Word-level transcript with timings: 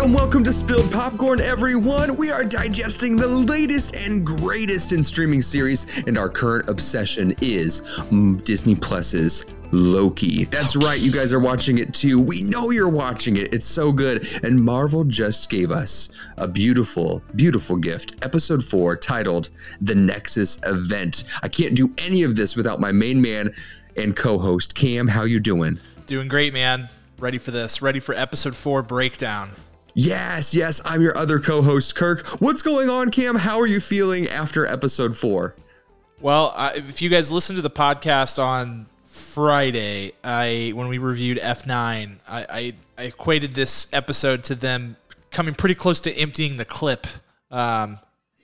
Welcome, 0.00 0.16
welcome 0.16 0.44
to 0.44 0.52
Spilled 0.54 0.90
Popcorn, 0.90 1.42
everyone. 1.42 2.16
We 2.16 2.30
are 2.30 2.42
digesting 2.42 3.18
the 3.18 3.26
latest 3.26 3.94
and 3.94 4.24
greatest 4.24 4.92
in 4.92 5.04
streaming 5.04 5.42
series, 5.42 5.84
and 6.06 6.16
our 6.16 6.30
current 6.30 6.70
obsession 6.70 7.34
is 7.42 7.82
mm, 8.08 8.42
Disney 8.42 8.74
Plus's 8.74 9.44
Loki. 9.72 10.44
That's 10.44 10.74
right, 10.74 10.98
you 10.98 11.12
guys 11.12 11.34
are 11.34 11.38
watching 11.38 11.76
it 11.76 11.92
too. 11.92 12.18
We 12.18 12.40
know 12.40 12.70
you're 12.70 12.88
watching 12.88 13.36
it. 13.36 13.52
It's 13.52 13.66
so 13.66 13.92
good. 13.92 14.26
And 14.42 14.58
Marvel 14.58 15.04
just 15.04 15.50
gave 15.50 15.70
us 15.70 16.08
a 16.38 16.48
beautiful, 16.48 17.22
beautiful 17.34 17.76
gift. 17.76 18.24
Episode 18.24 18.64
4 18.64 18.96
titled 18.96 19.50
The 19.82 19.94
Nexus 19.94 20.60
Event. 20.64 21.24
I 21.42 21.48
can't 21.48 21.76
do 21.76 21.92
any 21.98 22.22
of 22.22 22.36
this 22.36 22.56
without 22.56 22.80
my 22.80 22.90
main 22.90 23.20
man 23.20 23.54
and 23.98 24.16
co-host 24.16 24.74
Cam. 24.74 25.08
How 25.08 25.24
you 25.24 25.40
doing? 25.40 25.78
Doing 26.06 26.28
great, 26.28 26.54
man. 26.54 26.88
Ready 27.18 27.36
for 27.36 27.50
this. 27.50 27.82
Ready 27.82 28.00
for 28.00 28.14
episode 28.14 28.56
4 28.56 28.82
breakdown. 28.82 29.50
Yes, 29.94 30.54
yes, 30.54 30.80
I'm 30.84 31.02
your 31.02 31.16
other 31.16 31.40
co-host 31.40 31.96
Kirk. 31.96 32.26
What's 32.40 32.62
going 32.62 32.88
on, 32.88 33.10
Cam? 33.10 33.34
How 33.34 33.58
are 33.58 33.66
you 33.66 33.80
feeling 33.80 34.28
after 34.28 34.64
episode 34.64 35.16
4? 35.16 35.54
Well, 36.20 36.52
I, 36.56 36.74
if 36.74 37.02
you 37.02 37.08
guys 37.08 37.32
listen 37.32 37.56
to 37.56 37.62
the 37.62 37.70
podcast 37.70 38.42
on 38.42 38.86
Friday, 39.04 40.12
I 40.22 40.72
when 40.74 40.88
we 40.88 40.98
reviewed 40.98 41.38
F9, 41.38 42.18
I, 42.28 42.46
I, 42.48 42.72
I 42.98 43.02
equated 43.04 43.54
this 43.54 43.88
episode 43.92 44.44
to 44.44 44.54
them 44.54 44.96
coming 45.30 45.54
pretty 45.54 45.74
close 45.74 46.00
to 46.00 46.12
emptying 46.12 46.56
the 46.56 46.64
clip 46.64 47.06
um, 47.50 47.98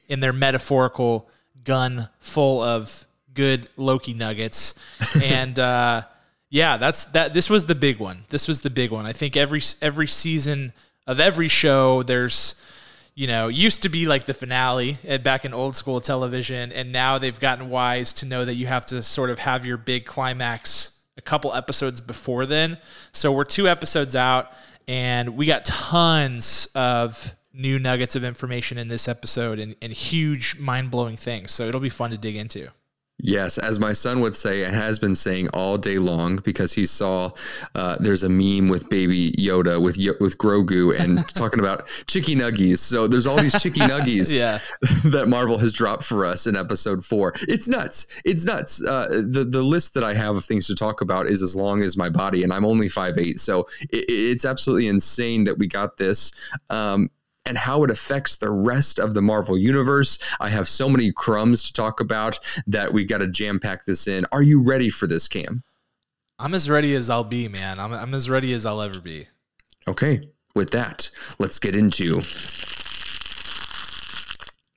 in 0.09 0.21
their 0.21 0.33
metaphorical 0.33 1.29
gun 1.65 2.09
full 2.19 2.61
of 2.61 3.07
good 3.35 3.69
Loki 3.77 4.15
nuggets, 4.15 4.75
and 5.23 5.59
uh, 5.59 6.03
yeah, 6.49 6.77
that's 6.77 7.05
that. 7.07 7.35
This 7.35 7.51
was 7.51 7.67
the 7.67 7.75
big 7.75 7.99
one. 7.99 8.25
This 8.31 8.49
was 8.49 8.63
the 8.63 8.71
big 8.71 8.91
one. 8.91 9.07
I 9.07 9.13
think 9.13 9.37
every 9.37 9.61
every 9.83 10.09
season 10.09 10.73
of 11.07 11.21
every 11.21 11.49
show, 11.49 12.03
there's 12.03 12.61
you 13.17 13.27
know, 13.27 13.49
used 13.49 13.83
to 13.83 13.89
be 13.89 14.07
like 14.07 14.27
the 14.27 14.35
finale 14.35 14.97
eh, 15.07 15.17
back 15.17 15.47
in 15.47 15.55
old 15.55 15.75
school 15.75 16.03
television, 16.03 16.71
and 16.71 16.93
now 16.93 17.17
they've 17.17 17.41
gotten 17.41 17.71
wise 17.71 18.13
to 18.13 18.27
know 18.27 18.45
that 18.45 18.55
you 18.55 18.67
have 18.67 18.85
to 18.85 19.03
sort 19.03 19.31
of 19.31 19.39
have 19.39 19.65
your 19.65 19.79
big 19.79 20.05
climax 20.05 21.01
a 21.17 21.23
couple 21.23 21.53
episodes 21.55 21.99
before 21.99 22.45
then. 22.45 22.77
So 23.13 23.33
we're 23.33 23.45
two 23.45 23.69
episodes 23.69 24.15
out, 24.15 24.53
and 24.87 25.35
we 25.35 25.47
got 25.47 25.65
tons 25.65 26.69
of 26.75 27.35
new 27.55 27.79
nuggets 27.79 28.17
of 28.17 28.23
information 28.23 28.77
in 28.77 28.89
this 28.89 29.09
episode 29.09 29.59
and, 29.59 29.75
and 29.81 29.95
huge 29.95 30.59
mind 30.59 30.91
blowing 30.91 31.17
things. 31.17 31.53
So 31.53 31.67
it'll 31.67 31.81
be 31.81 31.89
fun 31.89 32.11
to 32.11 32.19
dig 32.19 32.37
into. 32.37 32.69
Yes, 33.19 33.57
as 33.57 33.79
my 33.79 33.95
son 33.95 34.21
would 34.21 34.37
say, 34.37 34.65
and 34.65 34.75
has 34.75 34.99
been 34.99 35.15
saying 35.15 35.49
all 35.55 35.79
day 35.79 35.99
long, 35.99 36.37
because 36.37 36.75
he 36.75 36.85
saw 36.85 37.31
uh, 37.75 37.97
there's 37.99 38.23
a 38.23 38.29
meme 38.29 38.69
with 38.69 38.91
Baby 38.91 39.33
Yoda 39.33 39.81
with 39.81 39.97
with 40.21 40.37
Grogu 40.37 40.99
and 40.99 41.27
talking 41.35 41.59
about 41.59 41.89
chicky 42.07 42.37
nuggies. 42.37 42.79
So 42.79 43.07
there's 43.07 43.27
all 43.27 43.39
these 43.39 43.61
chicky 43.61 43.81
nuggies 43.81 44.39
yeah. 44.39 44.59
that 45.11 45.29
Marvel 45.29 45.57
has 45.57 45.73
dropped 45.73 46.05
for 46.05 46.27
us 46.27 46.47
in 46.47 46.57
Episode 46.57 47.05
Four. 47.07 47.33
It's 47.49 47.69
nuts. 47.69 48.07
It's 48.27 48.45
nuts. 48.45 48.85
Uh, 48.85 49.09
the 49.09 49.45
the 49.45 49.63
list 49.63 49.95
that 49.95 50.05
I 50.05 50.13
have 50.13 50.37
of 50.37 50.45
things 50.45 50.67
to 50.67 50.75
talk 50.75 51.01
about 51.01 51.27
is 51.27 51.41
as 51.41 51.57
long 51.57 51.83
as 51.83 51.97
my 51.97 52.11
body, 52.11 52.43
and 52.43 52.53
I'm 52.53 52.67
only 52.67 52.89
five 52.89 53.17
eight, 53.17 53.41
so 53.41 53.61
it, 53.91 54.05
it's 54.09 54.45
absolutely 54.45 54.89
insane 54.89 55.45
that 55.45 55.57
we 55.57 55.69
got 55.69 55.97
this. 55.97 56.33
Um, 56.69 57.11
and 57.47 57.57
how 57.57 57.85
it 57.85 57.91
affects 57.91 58.37
the 58.37 58.51
rest 58.51 58.99
of 58.99 59.15
the 59.15 59.23
Marvel 59.23 59.57
universe. 59.57 60.19
I 60.41 60.51
have 60.51 60.69
so 60.69 60.89
many 60.89 61.13
crumbs 61.13 61.63
to 61.65 61.73
talk 61.73 62.01
about 62.01 62.39
that 62.67 62.93
we 62.93 63.05
got 63.05 63.19
to 63.19 63.27
jam 63.27 63.59
pack 63.59 63.87
this 63.87 64.07
in. 64.07 64.27
Are 64.33 64.43
you 64.43 64.63
ready 64.63 64.89
for 64.89 65.07
this, 65.07 65.29
Cam? 65.29 65.63
I'm 66.39 66.55
as 66.55 66.69
ready 66.69 66.95
as 66.95 67.09
I'll 67.09 67.25
be, 67.25 67.49
man. 67.49 67.81
I'm, 67.81 67.93
I'm 67.93 68.15
as 68.15 68.29
ready 68.29 68.53
as 68.53 68.67
I'll 68.67 68.83
ever 68.83 69.01
be. 69.01 69.29
Okay, 69.89 70.21
with 70.55 70.71
that, 70.71 71.11
let's 71.39 71.59
get 71.59 71.75
into 71.77 72.21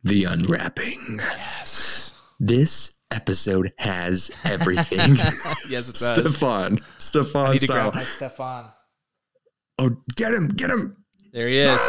the 0.03 0.25
unwrapping. 0.25 1.17
Yes. 1.19 2.13
This 2.39 2.97
episode 3.11 3.73
has 3.77 4.31
everything. 4.45 5.15
yes, 5.69 5.89
it 5.89 5.95
does. 5.95 6.09
Stefan. 6.09 6.79
Stefan 6.97 7.47
I 7.47 7.53
need 7.53 7.59
to 7.59 7.65
style. 7.65 7.91
grab 7.91 7.95
my 7.95 8.01
Stefan. 8.03 8.65
Oh, 9.79 9.97
get 10.15 10.33
him, 10.33 10.47
get 10.47 10.69
him. 10.69 10.95
There 11.33 11.47
he 11.47 11.59
is. 11.59 11.81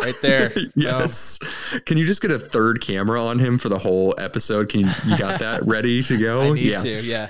Right 0.00 0.14
there. 0.22 0.52
yes. 0.74 1.38
Can 1.86 1.96
you 1.98 2.06
just 2.06 2.22
get 2.22 2.30
a 2.30 2.38
third 2.38 2.80
camera 2.80 3.22
on 3.22 3.38
him 3.38 3.58
for 3.58 3.68
the 3.68 3.78
whole 3.78 4.14
episode? 4.18 4.68
Can 4.68 4.80
you, 4.80 4.88
you 5.06 5.18
got 5.18 5.40
that 5.40 5.62
ready 5.66 6.02
to 6.04 6.18
go? 6.18 6.42
I 6.42 6.50
need 6.52 6.70
yeah. 6.70 6.78
to, 6.78 7.02
yeah. 7.02 7.28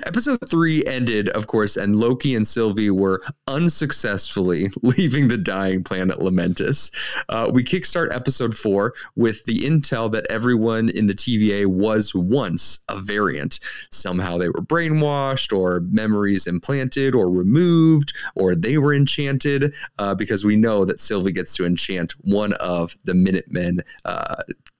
episode 0.06 0.38
three 0.48 0.84
ended, 0.86 1.28
of 1.30 1.46
course, 1.46 1.76
and 1.76 1.96
Loki 1.96 2.34
and 2.34 2.46
Sylvie 2.46 2.90
were 2.90 3.22
unsuccessfully 3.46 4.70
leaving 4.82 5.28
the 5.28 5.36
dying 5.36 5.84
planet 5.84 6.18
Lamentis. 6.18 6.90
Uh, 7.28 7.50
we 7.52 7.62
kickstart 7.64 8.14
episode 8.14 8.56
four 8.56 8.94
with 9.14 9.44
the 9.44 9.60
intel 9.60 10.10
that 10.12 10.26
everyone 10.30 10.88
in 10.88 11.06
the 11.06 11.14
TVA 11.14 11.66
was 11.66 12.14
once 12.14 12.84
a 12.88 12.96
variant. 12.96 13.60
Somehow 13.90 14.38
they 14.38 14.48
were 14.48 14.62
brainwashed, 14.62 15.56
or 15.56 15.80
memories 15.80 16.46
implanted, 16.46 17.14
or 17.14 17.30
removed, 17.30 18.14
or 18.34 18.54
they 18.54 18.78
were 18.78 18.94
enchanted, 18.94 19.74
uh, 19.98 20.14
because 20.14 20.44
we 20.44 20.56
know 20.56 20.84
that 20.84 21.00
Sylvie 21.00 21.32
gets 21.32 21.54
to 21.56 21.65
enchant 21.66 22.12
one 22.22 22.54
of 22.54 22.96
the 23.04 23.14
Minutemen. 23.14 23.82
Uh, 24.04 24.36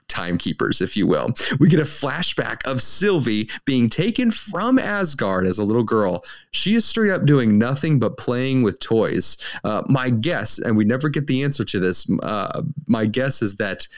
timekeepers, 0.08 0.80
if 0.80 0.96
you 0.96 1.06
will. 1.06 1.30
We 1.58 1.68
get 1.68 1.80
a 1.80 1.84
flashback 1.84 2.66
of 2.66 2.80
Sylvie 2.80 3.50
being 3.64 3.90
taken 3.90 4.30
from 4.30 4.78
Asgard 4.78 5.46
as 5.46 5.58
a 5.58 5.64
little 5.64 5.82
girl. 5.82 6.24
She 6.52 6.74
is 6.74 6.84
straight 6.84 7.10
up 7.10 7.26
doing 7.26 7.58
nothing 7.58 7.98
but 7.98 8.16
playing 8.16 8.62
with 8.62 8.78
toys. 8.80 9.36
Uh, 9.64 9.82
my 9.88 10.10
guess, 10.10 10.58
and 10.58 10.76
we 10.76 10.84
never 10.84 11.08
get 11.08 11.26
the 11.26 11.42
answer 11.42 11.64
to 11.64 11.80
this, 11.80 12.08
uh, 12.22 12.62
my 12.86 13.06
guess 13.06 13.42
is 13.42 13.56
that 13.56 13.88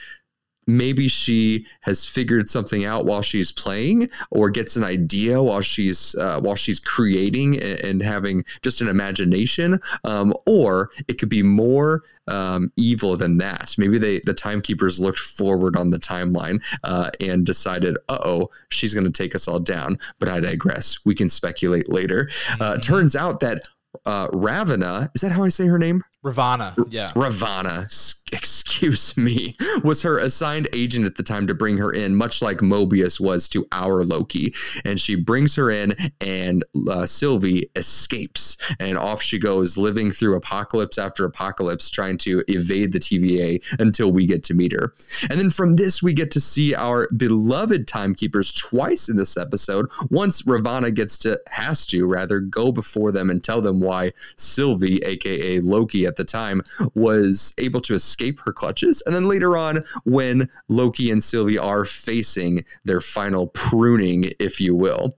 maybe 0.77 1.07
she 1.07 1.65
has 1.81 2.05
figured 2.05 2.49
something 2.49 2.85
out 2.85 3.05
while 3.05 3.21
she's 3.21 3.51
playing 3.51 4.09
or 4.31 4.49
gets 4.49 4.75
an 4.75 4.83
idea 4.83 5.41
while 5.41 5.61
she's 5.61 6.15
uh, 6.15 6.39
while 6.39 6.55
she's 6.55 6.79
creating 6.79 7.59
and, 7.61 7.79
and, 7.79 7.99
having 7.99 8.45
just 8.61 8.79
an 8.81 8.87
imagination 8.87 9.79
um, 10.05 10.33
or 10.45 10.89
it 11.07 11.19
could 11.19 11.29
be 11.29 11.43
more 11.43 12.03
um, 12.27 12.71
evil 12.75 13.17
than 13.17 13.37
that 13.37 13.75
maybe 13.77 13.97
they 13.97 14.21
the 14.25 14.33
timekeepers 14.33 14.99
looked 14.99 15.19
forward 15.19 15.75
on 15.75 15.89
the 15.89 15.99
timeline 15.99 16.61
uh, 16.83 17.09
and 17.19 17.45
decided 17.45 17.97
uh-oh 18.07 18.49
she's 18.69 18.93
going 18.93 19.05
to 19.05 19.11
take 19.11 19.35
us 19.35 19.47
all 19.47 19.59
down 19.59 19.97
but 20.19 20.29
i 20.29 20.39
digress 20.39 20.97
we 21.05 21.13
can 21.13 21.27
speculate 21.27 21.89
later 21.89 22.29
uh, 22.59 22.73
mm-hmm. 22.73 22.79
turns 22.79 23.15
out 23.15 23.39
that 23.39 23.61
uh, 24.05 24.27
Ravonna, 24.29 25.09
is 25.15 25.21
that 25.21 25.31
how 25.31 25.43
I 25.43 25.49
say 25.49 25.65
her 25.65 25.79
name? 25.79 26.03
Ravonna, 26.23 26.75
yeah. 26.89 27.11
Ravonna, 27.11 27.91
excuse 28.33 29.17
me, 29.17 29.55
was 29.83 30.03
her 30.03 30.19
assigned 30.19 30.67
agent 30.73 31.05
at 31.05 31.15
the 31.15 31.23
time 31.23 31.47
to 31.47 31.53
bring 31.53 31.77
her 31.77 31.91
in, 31.91 32.15
much 32.15 32.41
like 32.41 32.57
Mobius 32.57 33.19
was 33.19 33.47
to 33.49 33.67
our 33.71 34.03
Loki. 34.03 34.53
And 34.85 34.99
she 34.99 35.15
brings 35.15 35.55
her 35.55 35.71
in, 35.71 35.95
and 36.21 36.63
uh, 36.87 37.05
Sylvie 37.05 37.71
escapes. 37.75 38.57
And 38.79 38.97
off 38.97 39.21
she 39.21 39.39
goes, 39.39 39.77
living 39.77 40.11
through 40.11 40.35
apocalypse 40.35 40.97
after 40.97 41.25
apocalypse, 41.25 41.89
trying 41.89 42.17
to 42.19 42.43
evade 42.47 42.93
the 42.93 42.99
TVA 42.99 43.63
until 43.79 44.11
we 44.11 44.25
get 44.25 44.43
to 44.43 44.53
meet 44.53 44.73
her. 44.73 44.93
And 45.29 45.39
then 45.39 45.49
from 45.49 45.75
this, 45.75 46.03
we 46.03 46.13
get 46.13 46.29
to 46.31 46.39
see 46.39 46.75
our 46.75 47.09
beloved 47.17 47.87
timekeepers 47.87 48.53
twice 48.53 49.09
in 49.09 49.17
this 49.17 49.37
episode. 49.37 49.89
Once 50.09 50.43
Ravonna 50.43 50.93
gets 50.93 51.17
to, 51.19 51.39
has 51.47 51.85
to 51.87 52.05
rather, 52.05 52.39
go 52.39 52.71
before 52.71 53.11
them 53.11 53.29
and 53.29 53.43
tell 53.43 53.61
them 53.61 53.79
why 53.79 54.13
Sylvie, 54.37 54.99
aka 54.99 55.59
Loki, 55.61 56.05
at 56.05 56.15
the 56.15 56.23
time 56.23 56.61
was 56.93 57.53
able 57.57 57.81
to 57.81 57.95
escape 57.95 58.18
her 58.45 58.53
clutches. 58.53 59.01
And 59.05 59.15
then 59.15 59.27
later 59.27 59.57
on, 59.57 59.83
when 60.03 60.49
Loki 60.67 61.11
and 61.11 61.23
Sylvie 61.23 61.57
are 61.57 61.85
facing 61.85 62.65
their 62.85 63.01
final 63.01 63.47
pruning, 63.47 64.31
if 64.39 64.59
you 64.59 64.75
will. 64.75 65.17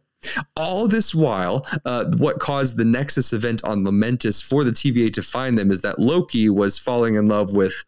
All 0.55 0.87
this 0.87 1.15
while, 1.15 1.65
uh, 1.83 2.05
what 2.17 2.39
caused 2.39 2.77
the 2.77 2.85
Nexus 2.85 3.33
event 3.33 3.63
on 3.63 3.83
Lamentis 3.83 4.43
for 4.43 4.63
the 4.63 4.71
TVA 4.71 5.11
to 5.13 5.21
find 5.21 5.57
them 5.57 5.71
is 5.71 5.81
that 5.81 5.97
Loki 5.97 6.47
was 6.47 6.77
falling 6.77 7.15
in 7.15 7.27
love 7.27 7.55
with 7.55 7.83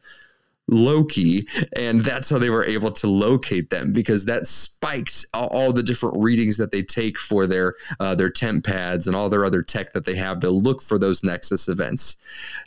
Loki, 0.70 1.48
and 1.76 2.02
that's 2.02 2.30
how 2.30 2.40
they 2.40 2.50
were 2.50 2.64
able 2.64 2.92
to 2.92 3.08
locate 3.08 3.70
them 3.70 3.92
because 3.92 4.26
that 4.26 4.48
spiked 4.48 5.26
all 5.34 5.74
the 5.74 5.84
different 5.84 6.16
readings 6.18 6.58
that 6.58 6.72
they 6.72 6.82
take 6.82 7.18
for 7.20 7.46
their 7.46 7.76
uh, 8.00 8.16
their 8.16 8.30
TemPads 8.30 9.08
and 9.08 9.16
all 9.16 9.30
their 9.30 9.46
other 9.46 9.62
tech 9.62 9.94
that 9.94 10.06
they 10.06 10.16
have 10.16 10.40
to 10.40 10.50
look 10.50 10.82
for 10.82 10.98
those 10.98 11.24
Nexus 11.24 11.68
events. 11.68 12.18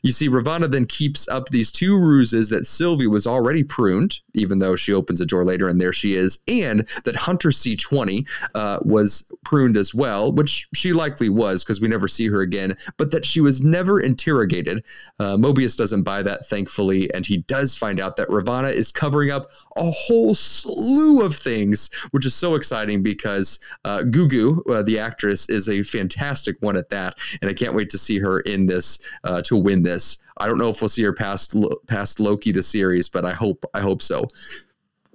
You 0.03 0.13
see, 0.13 0.29
Ravonna 0.29 0.71
then 0.71 0.85
keeps 0.85 1.27
up 1.29 1.49
these 1.49 1.73
two 1.73 1.97
ruses 1.97 2.51
that 2.51 2.67
Sylvie 2.67 3.07
was 3.07 3.27
already 3.27 3.65
pruned, 3.65 4.21
even 4.35 4.59
though 4.59 4.77
she 4.77 4.93
opens 4.93 5.21
a 5.21 5.27
door 5.27 5.45
later 5.45 5.69
and 5.69 5.81
there 5.81 5.93
she 5.93 6.15
is, 6.15 6.39
and 6.47 6.87
that 7.05 7.17
Hunter 7.17 7.49
C20 7.49 8.27
uh, 8.55 8.79
was 8.83 9.31
pruned 9.45 9.77
as 9.77 9.95
well, 9.95 10.33
which 10.33 10.69
she 10.75 10.93
likely 10.93 11.29
was 11.29 11.65
because 11.65 11.81
we 11.81 11.89
never 11.89 12.09
see 12.09 12.29
her 12.29 12.43
again, 12.43 12.77
but 12.99 13.11
that 13.11 13.25
she 13.25 13.41
was 13.41 13.65
never 13.65 14.01
interrogated. 14.01 14.85
Uh, 15.19 15.37
Mobius 15.37 15.77
doesn't 15.77 16.03
buy 16.03 16.23
that, 16.23 16.47
thankfully, 16.47 17.13
and 17.15 17.25
he 17.25 17.39
does 17.39 17.77
find 17.87 18.01
out 18.01 18.17
that 18.17 18.29
Ravonna 18.29 18.73
is 18.73 18.91
covering 18.91 19.31
up 19.31 19.47
a 19.77 19.89
whole 19.91 20.35
slew 20.35 21.23
of 21.23 21.37
things, 21.37 21.89
which 22.11 22.27
is 22.27 22.35
so 22.35 22.57
exciting 22.57 23.01
because 23.01 23.61
uh, 23.85 23.99
Gugu, 23.99 24.61
uh, 24.69 24.83
the 24.83 24.99
actress, 24.99 25.49
is 25.49 25.69
a 25.69 25.85
fantastic 25.85 26.57
one 26.61 26.77
at 26.77 26.89
that, 26.89 27.17
and 27.41 27.49
I 27.49 27.55
can't 27.55 27.75
wait 27.75 27.89
to 27.91 27.99
see 27.99 28.19
her 28.19 28.41
in 28.41 28.67
this 28.67 28.99
uh, 29.23 29.41
to 29.43 29.57
win 29.57 29.83
this. 29.83 30.19
I 30.39 30.49
don't 30.49 30.59
know 30.59 30.69
if 30.69 30.83
we'll 30.83 30.89
see 30.89 31.05
her 31.05 31.13
past 31.13 31.55
past 31.87 32.19
Loki 32.19 32.51
the 32.51 32.63
series, 32.63 33.09
but 33.09 33.25
I 33.25 33.33
hope 33.33 33.65
I 33.73 33.81
hope 33.81 34.03
so. 34.03 34.27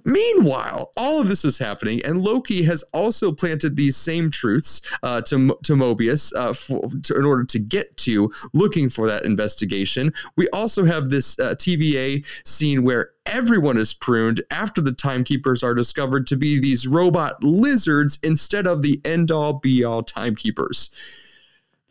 Meanwhile, 0.04 0.92
all 0.96 1.20
of 1.20 1.28
this 1.28 1.44
is 1.44 1.58
happening, 1.58 2.04
and 2.04 2.22
Loki 2.22 2.62
has 2.64 2.82
also 2.92 3.32
planted 3.32 3.76
these 3.76 3.96
same 3.96 4.30
truths 4.30 4.82
uh, 5.02 5.20
to 5.22 5.56
to 5.62 5.74
Mobius 5.74 6.34
uh, 6.34 6.52
for, 6.52 6.88
to, 7.02 7.16
in 7.16 7.24
order 7.24 7.44
to 7.44 7.58
get 7.58 7.96
to 7.98 8.32
looking 8.52 8.88
for 8.88 9.06
that 9.08 9.24
investigation. 9.24 10.12
We 10.36 10.48
also 10.48 10.84
have 10.84 11.10
this 11.10 11.38
uh, 11.38 11.54
TVA 11.54 12.24
scene 12.44 12.82
where 12.82 13.10
everyone 13.26 13.78
is 13.78 13.94
pruned 13.94 14.42
after 14.50 14.80
the 14.80 14.92
timekeepers 14.92 15.62
are 15.62 15.74
discovered 15.74 16.26
to 16.28 16.36
be 16.36 16.58
these 16.58 16.86
robot 16.86 17.42
lizards 17.44 18.18
instead 18.22 18.66
of 18.66 18.82
the 18.82 19.00
end 19.04 19.30
all 19.30 19.54
be 19.54 19.84
all 19.84 20.02
timekeepers. 20.02 20.94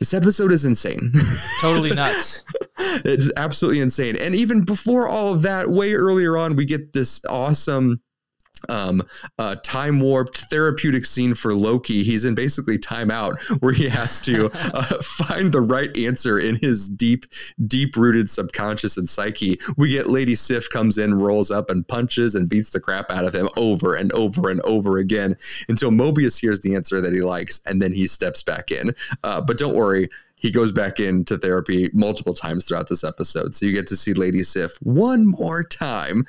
This 0.02 0.14
episode 0.14 0.50
is 0.50 0.64
insane. 0.64 1.12
Totally 1.60 1.90
nuts. 1.94 2.42
it's 3.04 3.30
absolutely 3.36 3.80
insane. 3.80 4.16
And 4.16 4.34
even 4.34 4.62
before 4.62 5.06
all 5.06 5.32
of 5.32 5.42
that, 5.42 5.70
way 5.70 5.94
earlier 5.94 6.36
on, 6.36 6.56
we 6.56 6.64
get 6.64 6.92
this 6.92 7.24
awesome 7.26 8.02
um, 8.68 9.02
uh, 9.38 9.56
time 9.56 10.00
warped 10.00 10.38
therapeutic 10.50 11.04
scene 11.04 11.34
for 11.34 11.54
Loki. 11.54 12.02
He's 12.02 12.24
in 12.24 12.34
basically 12.34 12.78
timeout 12.78 13.40
where 13.60 13.72
he 13.72 13.88
has 13.88 14.20
to 14.22 14.50
uh, 14.54 15.02
find 15.02 15.52
the 15.52 15.60
right 15.60 15.94
answer 15.96 16.38
in 16.38 16.56
his 16.56 16.88
deep, 16.88 17.26
deep 17.66 17.96
rooted 17.96 18.30
subconscious 18.30 18.96
and 18.96 19.08
psyche. 19.08 19.58
We 19.76 19.90
get 19.90 20.08
Lady 20.08 20.34
Sif 20.34 20.68
comes 20.70 20.98
in, 20.98 21.14
rolls 21.14 21.50
up, 21.50 21.70
and 21.70 21.86
punches 21.86 22.34
and 22.34 22.48
beats 22.48 22.70
the 22.70 22.80
crap 22.80 23.10
out 23.10 23.24
of 23.24 23.34
him 23.34 23.48
over 23.56 23.94
and 23.94 24.12
over 24.12 24.50
and 24.50 24.60
over 24.62 24.98
again 24.98 25.36
until 25.68 25.90
Mobius 25.90 26.40
hears 26.40 26.60
the 26.60 26.74
answer 26.74 27.00
that 27.00 27.12
he 27.12 27.22
likes, 27.22 27.60
and 27.66 27.80
then 27.80 27.92
he 27.92 28.06
steps 28.06 28.42
back 28.42 28.70
in. 28.70 28.94
Uh, 29.22 29.40
but 29.40 29.58
don't 29.58 29.74
worry 29.74 30.08
he 30.42 30.50
goes 30.50 30.72
back 30.72 30.98
into 30.98 31.38
therapy 31.38 31.88
multiple 31.92 32.34
times 32.34 32.64
throughout 32.64 32.88
this 32.88 33.04
episode. 33.04 33.54
So 33.54 33.64
you 33.64 33.72
get 33.72 33.86
to 33.86 33.96
see 33.96 34.12
Lady 34.12 34.42
Sif 34.42 34.76
one 34.82 35.24
more 35.24 35.62
time. 35.62 36.26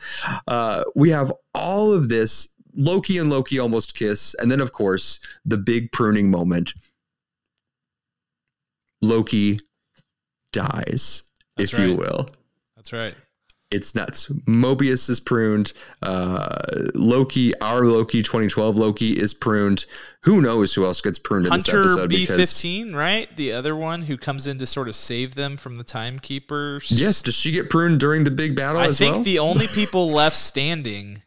Uh, 0.48 0.84
we 0.96 1.10
have 1.10 1.34
all 1.56 1.92
of 1.92 2.10
this. 2.10 2.48
Loki 2.76 3.18
and 3.18 3.32
Loki 3.32 3.58
almost 3.58 3.96
kiss. 3.96 4.36
And 4.36 4.52
then, 4.52 4.62
of 4.62 4.72
course, 4.72 5.20
the 5.46 5.58
big 5.58 5.92
pruning 5.92 6.30
moment. 6.30 6.74
Loki 9.02 9.60
dies, 10.54 11.24
That's 11.58 11.74
if 11.74 11.80
right. 11.80 11.90
you 11.90 11.98
will. 11.98 12.30
That's 12.76 12.94
right 12.94 13.16
it's 13.74 13.96
nuts. 13.96 14.30
Mobius 14.46 15.10
is 15.10 15.20
pruned. 15.20 15.74
Uh, 16.02 16.58
Loki, 16.94 17.54
our 17.60 17.86
Loki, 17.86 18.22
2012 18.22 18.78
Loki 18.78 19.20
is 19.20 19.34
pruned. 19.34 19.86
Who 20.22 20.42
knows 20.42 20.74
who 20.74 20.86
else 20.86 21.02
gets 21.02 21.18
pruned 21.18 21.48
Hunter 21.48 21.82
in 21.82 21.88
this 21.88 21.98
episode? 21.98 22.12
B15, 22.12 22.96
right? 22.96 23.36
The 23.36 23.52
other 23.52 23.76
one 23.76 24.04
who 24.04 24.18
comes 24.18 24.48
in 24.48 24.58
to 24.60 24.66
sort 24.66 24.88
of 24.88 24.96
save 24.96 25.36
them 25.36 25.58
from 25.58 25.78
the 25.78 25.84
timekeepers. 25.84 26.92
Yes. 26.92 27.22
Does 27.22 27.36
she 27.36 27.52
get 27.52 27.70
pruned 27.70 28.00
during 28.00 28.24
the 28.24 28.32
big 28.32 28.56
battle 28.56 28.80
I 28.80 28.92
think 28.92 29.16
well? 29.16 29.24
the 29.24 29.40
only 29.40 29.68
people 29.74 30.10
left 30.10 30.38
standing 30.38 31.24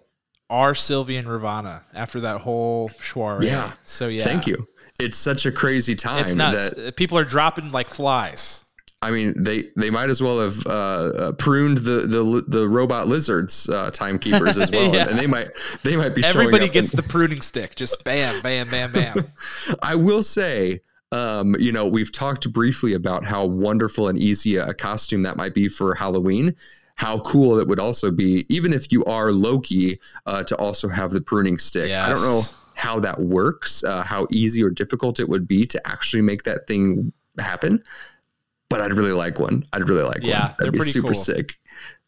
are 0.48 0.74
Sylvie 0.74 1.16
and 1.16 1.26
Ravonna 1.26 1.82
after 1.92 2.20
that 2.20 2.42
whole 2.42 2.90
soiree. 3.00 3.46
Yeah. 3.46 3.72
So 3.84 4.08
yeah. 4.08 4.24
Thank 4.24 4.46
you. 4.46 4.68
It's 4.98 5.16
such 5.16 5.44
a 5.44 5.52
crazy 5.52 5.94
time. 5.94 6.22
It's 6.22 6.34
nuts. 6.34 6.70
That- 6.70 6.96
People 6.96 7.18
are 7.18 7.24
dropping 7.24 7.70
like 7.70 7.88
flies. 7.88 8.64
I 9.02 9.10
mean, 9.10 9.34
they 9.36 9.64
they 9.76 9.90
might 9.90 10.08
as 10.08 10.22
well 10.22 10.40
have 10.40 10.66
uh, 10.66 10.70
uh, 10.70 11.32
pruned 11.32 11.78
the 11.78 12.00
the 12.00 12.44
the 12.48 12.68
robot 12.68 13.08
lizards 13.08 13.68
uh, 13.68 13.90
timekeepers 13.90 14.56
as 14.56 14.70
well, 14.72 14.94
yeah. 14.94 15.08
and 15.08 15.18
they 15.18 15.26
might 15.26 15.50
they 15.82 15.96
might 15.96 16.14
be. 16.14 16.24
Everybody 16.24 16.68
gets 16.68 16.92
and, 16.92 17.02
the 17.02 17.08
pruning 17.08 17.42
stick, 17.42 17.76
just 17.76 18.04
bam, 18.04 18.40
bam, 18.42 18.68
bam, 18.68 18.92
bam. 18.92 19.24
I 19.82 19.96
will 19.96 20.22
say, 20.22 20.80
um, 21.12 21.54
you 21.58 21.72
know, 21.72 21.86
we've 21.86 22.10
talked 22.10 22.50
briefly 22.52 22.94
about 22.94 23.24
how 23.24 23.44
wonderful 23.44 24.08
and 24.08 24.18
easy 24.18 24.56
a 24.56 24.72
costume 24.72 25.22
that 25.24 25.36
might 25.36 25.52
be 25.52 25.68
for 25.68 25.94
Halloween. 25.94 26.56
How 26.94 27.18
cool 27.20 27.58
it 27.60 27.68
would 27.68 27.78
also 27.78 28.10
be, 28.10 28.46
even 28.48 28.72
if 28.72 28.90
you 28.90 29.04
are 29.04 29.30
Loki, 29.30 30.00
uh, 30.24 30.42
to 30.44 30.56
also 30.56 30.88
have 30.88 31.10
the 31.10 31.20
pruning 31.20 31.58
stick. 31.58 31.90
Yes. 31.90 32.06
I 32.06 32.14
don't 32.14 32.22
know 32.22 32.42
how 32.72 33.00
that 33.00 33.20
works, 33.20 33.84
uh, 33.84 34.02
how 34.02 34.26
easy 34.30 34.62
or 34.62 34.70
difficult 34.70 35.20
it 35.20 35.28
would 35.28 35.46
be 35.46 35.66
to 35.66 35.86
actually 35.86 36.22
make 36.22 36.44
that 36.44 36.66
thing 36.66 37.12
happen 37.38 37.84
but 38.68 38.80
I'd 38.80 38.92
really 38.92 39.12
like 39.12 39.38
one. 39.38 39.64
I'd 39.72 39.88
really 39.88 40.02
like 40.02 40.20
one. 40.20 40.30
yeah, 40.30 40.46
one. 40.46 40.54
That'd 40.58 40.74
be 40.74 40.80
super 40.80 41.08
cool. 41.08 41.14
sick. 41.14 41.54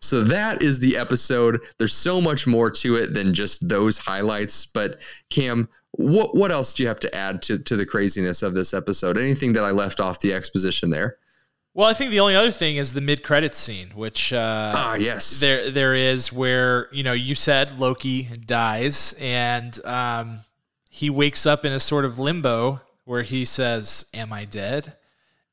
So 0.00 0.22
that 0.24 0.62
is 0.62 0.78
the 0.78 0.96
episode. 0.96 1.60
There's 1.78 1.94
so 1.94 2.20
much 2.20 2.46
more 2.46 2.70
to 2.70 2.96
it 2.96 3.14
than 3.14 3.34
just 3.34 3.68
those 3.68 3.98
highlights. 3.98 4.66
But 4.66 5.00
Cam, 5.30 5.68
what 5.92 6.36
what 6.36 6.52
else 6.52 6.72
do 6.74 6.82
you 6.82 6.88
have 6.88 7.00
to 7.00 7.14
add 7.14 7.42
to 7.42 7.58
to 7.58 7.76
the 7.76 7.86
craziness 7.86 8.42
of 8.42 8.54
this 8.54 8.72
episode? 8.72 9.18
Anything 9.18 9.52
that 9.54 9.64
I 9.64 9.70
left 9.70 10.00
off 10.00 10.20
the 10.20 10.32
exposition 10.32 10.90
there? 10.90 11.18
Well, 11.74 11.86
I 11.86 11.94
think 11.94 12.10
the 12.10 12.20
only 12.20 12.34
other 12.34 12.50
thing 12.50 12.76
is 12.76 12.92
the 12.92 13.00
mid 13.00 13.22
credits 13.22 13.58
scene, 13.58 13.90
which 13.94 14.32
uh, 14.32 14.72
ah 14.76 14.94
yes, 14.94 15.40
there 15.40 15.70
there 15.70 15.94
is 15.94 16.32
where 16.32 16.88
you 16.92 17.02
know 17.02 17.12
you 17.12 17.34
said 17.34 17.78
Loki 17.78 18.24
dies 18.46 19.14
and 19.20 19.84
um, 19.84 20.40
he 20.90 21.10
wakes 21.10 21.46
up 21.46 21.64
in 21.64 21.72
a 21.72 21.80
sort 21.80 22.04
of 22.04 22.18
limbo 22.18 22.80
where 23.04 23.22
he 23.22 23.44
says, 23.44 24.06
"Am 24.14 24.32
I 24.32 24.44
dead?" 24.44 24.96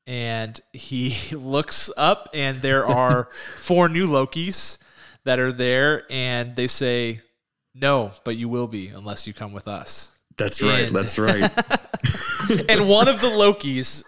And 0.06 0.60
he 0.72 1.16
looks 1.36 1.90
up 1.96 2.28
and 2.34 2.58
there 2.58 2.86
are 2.86 3.28
four 3.56 3.88
new 3.88 4.08
Lokis 4.08 4.78
that 5.24 5.38
are 5.38 5.52
there 5.52 6.04
and 6.10 6.54
they 6.56 6.66
say 6.66 7.20
no 7.74 8.12
but 8.24 8.36
you 8.36 8.48
will 8.48 8.68
be 8.68 8.88
unless 8.88 9.26
you 9.26 9.34
come 9.34 9.52
with 9.52 9.68
us. 9.68 10.16
That's 10.36 10.62
right 10.62 10.84
and, 10.84 10.96
that's 10.96 11.18
right. 11.18 11.50
And 12.68 12.88
one 12.88 13.08
of 13.08 13.20
the 13.20 13.26
Lokis 13.26 14.04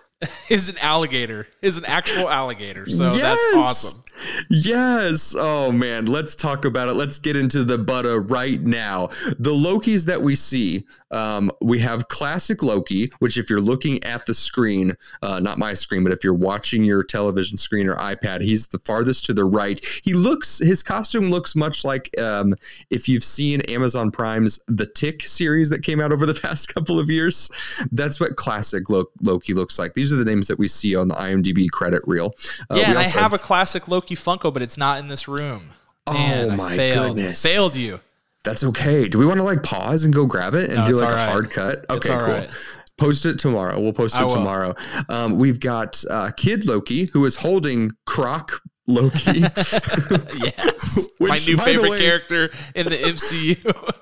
is 0.48 0.68
an 0.68 0.78
alligator 0.78 1.48
is 1.60 1.76
an 1.78 1.84
actual 1.86 2.28
alligator 2.28 2.86
so 2.86 3.04
yes. 3.04 3.20
that's 3.20 3.56
awesome 3.56 4.02
Yes. 4.50 5.34
Oh 5.38 5.72
man, 5.72 6.06
let's 6.06 6.36
talk 6.36 6.64
about 6.64 6.88
it. 6.88 6.94
Let's 6.94 7.18
get 7.18 7.36
into 7.36 7.64
the 7.64 7.78
butter 7.78 8.20
right 8.20 8.60
now. 8.60 9.08
The 9.38 9.52
Lokis 9.52 10.06
that 10.06 10.22
we 10.22 10.34
see, 10.34 10.86
um, 11.10 11.50
we 11.60 11.78
have 11.80 12.08
classic 12.08 12.62
Loki, 12.62 13.10
which 13.18 13.38
if 13.38 13.48
you're 13.48 13.60
looking 13.60 14.02
at 14.04 14.26
the 14.26 14.34
screen, 14.34 14.96
uh, 15.22 15.38
not 15.40 15.58
my 15.58 15.74
screen, 15.74 16.02
but 16.02 16.12
if 16.12 16.22
you're 16.22 16.34
watching 16.34 16.84
your 16.84 17.02
television 17.02 17.56
screen 17.56 17.88
or 17.88 17.96
iPad, 17.96 18.42
he's 18.42 18.68
the 18.68 18.78
farthest 18.80 19.24
to 19.26 19.34
the 19.34 19.44
right. 19.44 19.84
He 20.02 20.14
looks, 20.14 20.58
his 20.58 20.82
costume 20.82 21.30
looks 21.30 21.54
much 21.56 21.84
like 21.84 22.18
um, 22.18 22.54
if 22.90 23.08
you've 23.08 23.24
seen 23.24 23.60
Amazon 23.62 24.10
Prime's 24.10 24.60
The 24.68 24.86
Tick 24.86 25.22
series 25.22 25.70
that 25.70 25.82
came 25.82 26.00
out 26.00 26.12
over 26.12 26.26
the 26.26 26.34
past 26.42 26.72
couple 26.72 26.98
of 26.98 27.10
years. 27.10 27.50
That's 27.92 28.20
what 28.20 28.36
classic 28.36 28.84
Loki 28.88 29.54
looks 29.54 29.78
like. 29.78 29.94
These 29.94 30.12
are 30.12 30.16
the 30.16 30.24
names 30.24 30.46
that 30.48 30.58
we 30.58 30.68
see 30.68 30.96
on 30.96 31.08
the 31.08 31.14
IMDb 31.14 31.70
credit 31.70 32.02
reel. 32.06 32.34
Uh, 32.70 32.76
yeah, 32.76 32.90
and 32.90 32.98
I 32.98 33.04
have, 33.04 33.12
have 33.12 33.32
a 33.32 33.38
classic 33.38 33.88
Loki 33.88 34.07
Funko, 34.16 34.52
but 34.52 34.62
it's 34.62 34.76
not 34.76 34.98
in 34.98 35.08
this 35.08 35.28
room. 35.28 35.72
Man, 36.10 36.50
oh 36.52 36.56
my 36.56 36.76
failed. 36.76 37.16
goodness! 37.16 37.42
Failed 37.42 37.76
you. 37.76 38.00
That's 38.44 38.64
okay. 38.64 39.08
Do 39.08 39.18
we 39.18 39.26
want 39.26 39.38
to 39.38 39.44
like 39.44 39.62
pause 39.62 40.04
and 40.04 40.14
go 40.14 40.24
grab 40.24 40.54
it 40.54 40.70
and 40.70 40.76
no, 40.76 40.88
do 40.88 40.94
like 40.94 41.10
a 41.10 41.14
right. 41.14 41.28
hard 41.28 41.50
cut? 41.50 41.84
Okay, 41.90 42.08
cool. 42.08 42.18
Right. 42.18 42.50
Post 42.96 43.26
it 43.26 43.38
tomorrow. 43.38 43.78
We'll 43.80 43.92
post 43.92 44.18
it 44.18 44.28
tomorrow. 44.28 44.74
Um, 45.08 45.38
we've 45.38 45.60
got 45.60 46.02
uh, 46.10 46.30
Kid 46.36 46.66
Loki 46.66 47.08
who 47.12 47.24
is 47.26 47.36
holding 47.36 47.92
Croc 48.06 48.60
Loki. 48.86 49.40
yes, 49.40 51.08
Which, 51.18 51.28
my 51.28 51.38
new 51.38 51.56
favorite 51.58 51.90
way, 51.90 52.00
character 52.00 52.50
in 52.74 52.86
the 52.86 52.96
MCU. 52.96 53.94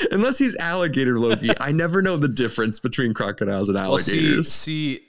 unless 0.10 0.38
he's 0.38 0.56
alligator 0.56 1.18
Loki, 1.18 1.50
I 1.60 1.70
never 1.70 2.02
know 2.02 2.16
the 2.16 2.28
difference 2.28 2.80
between 2.80 3.14
crocodiles 3.14 3.68
and 3.68 3.78
alligators. 3.78 4.12
Well, 4.12 4.44
see, 4.44 4.44
see, 4.44 5.00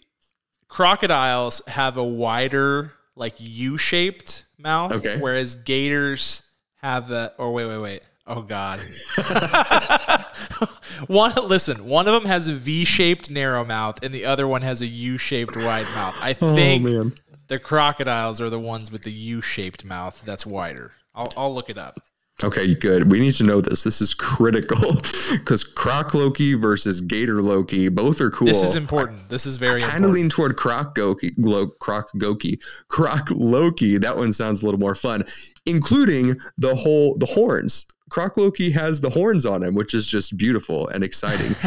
crocodiles 0.67 1.61
have 1.67 1.97
a 1.97 2.03
wider 2.03 2.93
like 3.19 3.35
U-shaped 3.37 4.45
mouth, 4.57 4.93
okay. 4.93 5.19
whereas 5.19 5.53
gators 5.53 6.41
have 6.81 7.07
the. 7.07 7.33
Or 7.37 7.53
wait, 7.53 7.65
wait, 7.65 7.77
wait. 7.77 8.01
Oh 8.25 8.41
God. 8.41 8.79
one 11.07 11.33
listen, 11.47 11.85
one 11.85 12.07
of 12.07 12.13
them 12.13 12.25
has 12.25 12.47
a 12.47 12.53
V-shaped 12.53 13.29
narrow 13.29 13.65
mouth, 13.65 14.03
and 14.03 14.13
the 14.13 14.25
other 14.25 14.47
one 14.47 14.61
has 14.61 14.81
a 14.81 14.87
U-shaped 14.87 15.55
wide 15.55 15.85
mouth. 15.95 16.15
I 16.21 16.35
oh, 16.41 16.55
think 16.55 16.87
oh, 16.87 17.11
the 17.47 17.59
crocodiles 17.59 18.39
are 18.39 18.49
the 18.49 18.59
ones 18.59 18.91
with 18.91 19.03
the 19.03 19.11
U-shaped 19.11 19.83
mouth 19.83 20.23
that's 20.25 20.45
wider. 20.45 20.93
I'll, 21.13 21.33
I'll 21.35 21.53
look 21.53 21.69
it 21.69 21.77
up. 21.77 21.99
Okay, 22.43 22.73
good. 22.73 23.11
We 23.11 23.19
need 23.19 23.33
to 23.33 23.43
know 23.43 23.59
this. 23.59 23.83
This 23.83 23.99
is 24.01 24.13
critical 24.13 24.93
because 25.31 25.63
Croc 25.63 26.13
Loki 26.13 26.53
versus 26.53 27.01
Gator 27.01 27.41
Loki, 27.41 27.89
both 27.89 28.21
are 28.21 28.29
cool. 28.29 28.47
This 28.47 28.61
is 28.61 28.75
important. 28.75 29.27
This 29.29 29.45
is 29.45 29.57
very. 29.57 29.83
I 29.83 29.89
kind 29.89 30.05
of 30.05 30.11
lean 30.11 30.29
toward 30.29 30.55
Croc 30.55 30.95
Goki, 30.95 31.33
Croc 31.79 32.11
Goki, 32.17 32.61
Croc 32.87 33.29
Loki. 33.31 33.97
That 33.97 34.17
one 34.17 34.31
sounds 34.31 34.61
a 34.61 34.65
little 34.65 34.79
more 34.79 34.95
fun, 34.95 35.25
including 35.65 36.35
the 36.57 36.75
whole 36.75 37.15
the 37.17 37.25
horns. 37.25 37.85
Croc 38.09 38.37
Loki 38.37 38.71
has 38.71 39.01
the 39.01 39.09
horns 39.11 39.45
on 39.45 39.61
him, 39.61 39.75
which 39.75 39.93
is 39.93 40.07
just 40.07 40.37
beautiful 40.37 40.87
and 40.87 41.03
exciting. 41.03 41.55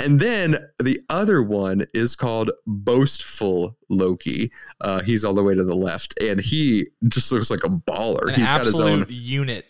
And 0.00 0.20
then 0.20 0.58
the 0.78 1.00
other 1.08 1.42
one 1.42 1.86
is 1.94 2.14
called 2.14 2.50
Boastful 2.66 3.78
Loki. 3.88 4.52
Uh, 4.82 5.00
he's 5.00 5.24
all 5.24 5.32
the 5.32 5.42
way 5.42 5.54
to 5.54 5.64
the 5.64 5.74
left, 5.74 6.12
and 6.20 6.40
he 6.40 6.88
just 7.08 7.32
looks 7.32 7.50
like 7.50 7.64
a 7.64 7.70
baller. 7.70 8.28
An 8.28 8.34
he's 8.34 8.50
got 8.50 8.66
his 8.66 8.78
own 8.78 9.06
unit. 9.08 9.64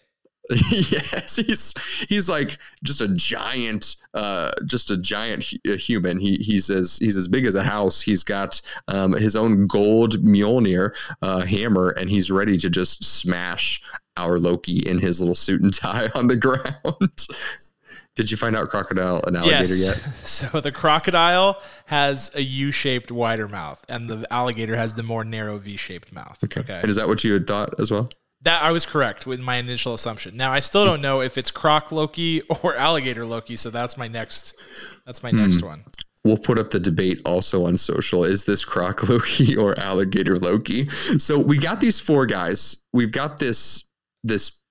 yes, 0.70 1.36
he's 1.36 1.74
he's 2.06 2.28
like 2.28 2.58
just 2.82 3.00
a 3.00 3.08
giant, 3.08 3.96
uh, 4.12 4.52
just 4.66 4.90
a 4.90 4.96
giant 4.96 5.42
hu- 5.44 5.76
human. 5.76 6.18
He 6.18 6.36
he's 6.36 6.68
as 6.68 6.98
he's 6.98 7.16
as 7.16 7.28
big 7.28 7.46
as 7.46 7.54
a 7.54 7.62
house. 7.62 8.02
He's 8.02 8.22
got 8.22 8.60
um, 8.88 9.14
his 9.14 9.36
own 9.36 9.66
gold 9.66 10.22
Mjolnir 10.22 10.94
uh, 11.22 11.40
hammer, 11.40 11.90
and 11.90 12.10
he's 12.10 12.30
ready 12.30 12.58
to 12.58 12.68
just 12.68 13.02
smash 13.04 13.82
our 14.18 14.38
Loki 14.38 14.78
in 14.78 14.98
his 14.98 15.18
little 15.18 15.34
suit 15.34 15.62
and 15.62 15.72
tie 15.74 16.10
on 16.14 16.26
the 16.26 16.36
ground. 16.36 17.26
Did 18.16 18.30
you 18.30 18.36
find 18.36 18.54
out 18.54 18.68
crocodile 18.68 19.24
an 19.26 19.34
alligator 19.34 19.74
yes. 19.74 20.06
yet? 20.06 20.24
So 20.24 20.60
the 20.60 20.70
crocodile 20.70 21.60
has 21.86 22.30
a 22.36 22.42
U-shaped 22.42 23.10
wider 23.10 23.48
mouth, 23.48 23.84
and 23.88 24.08
the 24.08 24.24
alligator 24.32 24.76
has 24.76 24.94
the 24.94 25.02
more 25.02 25.24
narrow 25.24 25.58
V-shaped 25.58 26.12
mouth. 26.12 26.38
Okay. 26.44 26.80
And 26.80 26.88
is 26.88 26.94
that 26.94 27.08
what 27.08 27.24
you 27.24 27.32
had 27.32 27.48
thought 27.48 27.74
as 27.80 27.90
well? 27.90 28.10
That 28.44 28.62
I 28.62 28.70
was 28.72 28.86
correct 28.86 29.26
with 29.26 29.40
my 29.40 29.56
initial 29.56 29.94
assumption. 29.94 30.36
Now 30.36 30.52
I 30.52 30.60
still 30.60 30.84
don't 30.84 31.00
know 31.00 31.20
if 31.22 31.36
it's 31.36 31.50
croc 31.50 31.90
Loki 31.90 32.42
or 32.62 32.76
alligator 32.76 33.26
Loki, 33.26 33.56
so 33.56 33.70
that's 33.70 33.96
my 33.96 34.06
next 34.08 34.54
that's 35.06 35.22
my 35.22 35.30
next 35.30 35.60
Hmm. 35.60 35.66
one. 35.66 35.84
We'll 36.24 36.38
put 36.38 36.58
up 36.58 36.70
the 36.70 36.80
debate 36.80 37.20
also 37.26 37.66
on 37.66 37.76
social. 37.76 38.24
Is 38.24 38.44
this 38.44 38.64
Croc 38.64 39.02
Loki 39.10 39.54
or 39.56 39.78
Alligator 39.78 40.38
Loki? 40.38 40.86
So 41.18 41.38
we 41.38 41.58
got 41.58 41.80
these 41.80 42.00
four 42.00 42.24
guys. 42.24 42.78
We've 42.94 43.12
got 43.12 43.38
this 43.38 43.90
this 44.22 44.62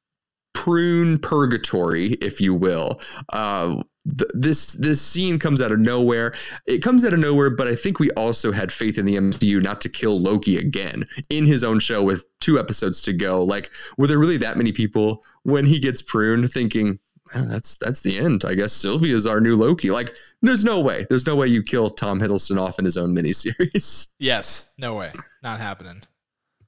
prune 0.55 1.19
purgatory, 1.19 2.13
if 2.13 2.41
you 2.41 2.55
will. 2.55 2.99
Uh, 3.29 3.83
th- 4.07 4.29
this 4.33 4.73
this 4.73 5.01
scene 5.01 5.39
comes 5.39 5.61
out 5.61 5.71
of 5.71 5.79
nowhere. 5.79 6.33
It 6.65 6.79
comes 6.79 7.05
out 7.05 7.13
of 7.13 7.19
nowhere, 7.19 7.49
but 7.49 7.67
I 7.67 7.75
think 7.75 7.99
we 7.99 8.11
also 8.11 8.51
had 8.51 8.71
faith 8.71 8.97
in 8.97 9.05
the 9.05 9.15
MCU 9.15 9.61
not 9.61 9.81
to 9.81 9.89
kill 9.89 10.19
Loki 10.19 10.57
again 10.57 11.05
in 11.29 11.45
his 11.45 11.63
own 11.63 11.79
show 11.79 12.03
with 12.03 12.25
two 12.39 12.59
episodes 12.59 13.01
to 13.03 13.13
go. 13.13 13.43
Like, 13.43 13.71
were 13.97 14.07
there 14.07 14.19
really 14.19 14.37
that 14.37 14.57
many 14.57 14.71
people 14.71 15.23
when 15.43 15.65
he 15.65 15.79
gets 15.79 16.01
pruned 16.01 16.51
thinking? 16.51 16.99
"Well, 17.33 17.45
that's 17.45 17.75
that's 17.77 18.01
the 18.01 18.17
end. 18.17 18.45
I 18.45 18.53
guess 18.53 18.73
Sylvie 18.73 19.11
is 19.11 19.25
our 19.25 19.41
new 19.41 19.55
Loki. 19.55 19.89
Like, 19.91 20.15
there's 20.41 20.63
no 20.63 20.81
way. 20.81 21.05
There's 21.09 21.25
no 21.25 21.35
way 21.35 21.47
you 21.47 21.63
kill 21.63 21.89
Tom 21.89 22.19
Hiddleston 22.19 22.59
off 22.59 22.79
in 22.79 22.85
his 22.85 22.97
own 22.97 23.15
miniseries. 23.15 24.07
Yes, 24.19 24.73
no 24.77 24.95
way, 24.95 25.11
not 25.41 25.59
happening. 25.59 26.01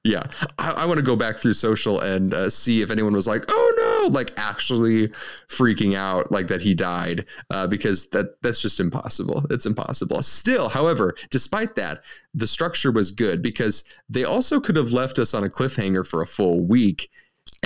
Yeah, 0.06 0.22
I, 0.60 0.70
I 0.70 0.86
want 0.86 1.00
to 1.00 1.04
go 1.04 1.16
back 1.16 1.38
through 1.38 1.56
social 1.56 2.00
and 2.00 2.32
uh, 2.32 2.48
see 2.48 2.84
if 2.84 2.92
anyone 2.92 3.14
was 3.14 3.26
like, 3.26 3.44
"Oh 3.50 4.04
no!" 4.04 4.14
Like 4.14 4.34
actually 4.38 5.08
freaking 5.48 5.96
out, 5.96 6.32
like 6.32 6.46
that 6.48 6.62
he 6.62 6.76
died, 6.76 7.26
uh, 7.50 7.66
because 7.66 8.10
that 8.10 8.40
that's 8.44 8.62
just 8.62 8.80
impossible. 8.80 9.48
It's 9.50 9.66
impossible. 9.66 10.22
Still, 10.22 10.70
however, 10.70 11.16
despite 11.32 11.76
that, 11.78 12.04
the 12.36 12.46
structure 12.46 12.92
was 12.92 13.10
good 13.10 13.42
because 13.42 13.84
they 14.08 14.24
also 14.24 14.60
could 14.60 14.76
have 14.76 14.94
left 14.94 15.18
us 15.18 15.34
on 15.34 15.44
a 15.44 15.50
cliffhanger 15.50 16.06
for 16.06 16.22
a 16.22 16.28
full 16.28 16.68
week 16.68 17.10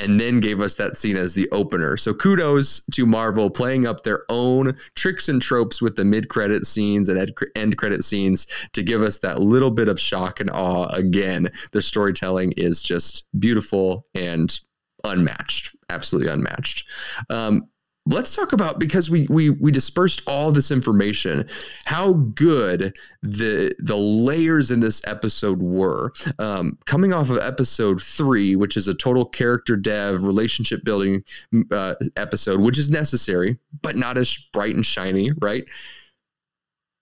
and 0.02 0.20
then 0.20 0.40
gave 0.40 0.62
us 0.62 0.76
that 0.76 0.98
scene 0.98 1.18
as 1.18 1.34
the 1.34 1.50
opener. 1.52 1.98
So 1.98 2.14
kudos 2.14 2.82
to 2.92 3.06
Marvel 3.06 3.50
playing 3.50 3.86
up 3.86 4.04
their 4.04 4.24
own 4.30 4.78
tricks 4.96 5.30
and 5.30 5.42
tropes 5.42 5.82
with 5.82 5.96
the 5.96 6.06
mid-credit 6.06 6.66
scenes 6.66 7.10
and 7.10 7.32
end 7.56 7.78
credit 7.78 8.04
scenes 8.04 8.48
to 8.74 8.84
give 8.84 9.02
us 9.02 9.20
that 9.20 9.42
little 9.42 9.72
bit 9.72 9.88
of 9.88 10.00
shock 10.00 10.40
and 10.40 10.50
awe 10.52 10.88
again. 10.88 11.50
Their 11.72 11.82
storytelling 11.82 12.54
is 12.54 12.82
just 12.82 13.28
beautiful 13.40 14.06
and 14.16 14.60
unmatched, 15.04 15.76
absolutely 15.90 16.32
unmatched. 16.32 16.90
Um, 17.30 17.68
let's 18.10 18.36
talk 18.36 18.52
about 18.54 18.80
because 18.80 19.10
we 19.10 19.28
we 19.30 19.52
we 19.52 19.72
dispersed 19.72 20.22
all 20.28 20.52
this 20.52 20.72
information 20.72 21.48
how 21.86 22.14
good 22.14 22.96
the 23.22 23.74
the 23.80 23.96
layers 23.96 24.72
in 24.72 24.80
this 24.80 25.02
episode 25.06 25.62
were. 25.62 26.12
Um, 26.40 26.78
coming 26.86 27.14
off 27.14 27.30
of 27.30 27.38
episode 27.38 28.02
three 28.02 28.56
which 28.56 28.76
is 28.76 28.88
a 28.88 28.94
total 28.94 29.26
character 29.26 29.76
dev 29.76 30.24
relationship 30.24 30.84
building 30.84 31.24
uh, 31.72 31.96
episode 32.18 32.60
which 32.60 32.78
is 32.78 32.90
necessary 32.90 33.58
but 33.82 33.96
not 33.96 34.18
as 34.18 34.38
bright 34.52 34.76
and 34.76 34.86
shiny 34.86 35.30
right? 35.40 35.66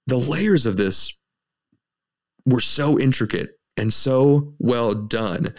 The 0.08 0.18
layers 0.18 0.66
of 0.66 0.78
this 0.78 1.14
were 2.46 2.62
so 2.62 3.00
intricate 3.00 3.60
and 3.76 3.94
so 3.94 4.54
well 4.60 4.94
done 4.94 5.54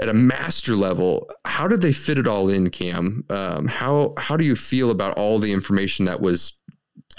at 0.00 0.08
a 0.08 0.14
master 0.14 0.74
level 0.76 1.28
how 1.44 1.66
did 1.66 1.80
they 1.80 1.92
fit 1.92 2.18
it 2.18 2.26
all 2.26 2.48
in 2.48 2.70
cam 2.70 3.24
um, 3.30 3.66
how 3.66 4.14
how 4.16 4.36
do 4.36 4.44
you 4.44 4.54
feel 4.54 4.90
about 4.90 5.16
all 5.16 5.38
the 5.38 5.52
information 5.52 6.04
that 6.04 6.20
was 6.20 6.60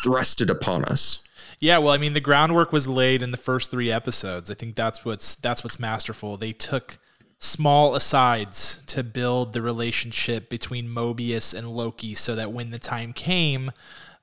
thrusted 0.04 0.50
upon 0.50 0.86
us 0.86 1.24
Yeah, 1.60 1.80
well, 1.80 1.94
I 1.94 1.98
mean, 1.98 2.14
the 2.14 2.22
groundwork 2.22 2.72
was 2.72 2.88
laid 2.88 3.22
in 3.22 3.32
the 3.32 3.38
first 3.38 3.70
three 3.70 3.92
episodes. 3.92 4.50
I 4.50 4.54
think 4.54 4.76
that's 4.76 5.04
what's 5.04 5.36
that's 5.36 5.62
what's 5.64 5.78
masterful. 5.80 6.38
They 6.38 6.54
took 6.54 6.98
small 7.38 7.96
asides 7.96 8.82
to 8.88 9.04
build 9.04 9.54
the 9.54 9.62
relationship 9.62 10.50
between 10.50 10.92
Mobius 10.92 11.54
and 11.58 11.68
Loki, 11.68 12.14
so 12.14 12.34
that 12.36 12.54
when 12.54 12.72
the 12.72 12.80
time 12.80 13.12
came, 13.12 13.72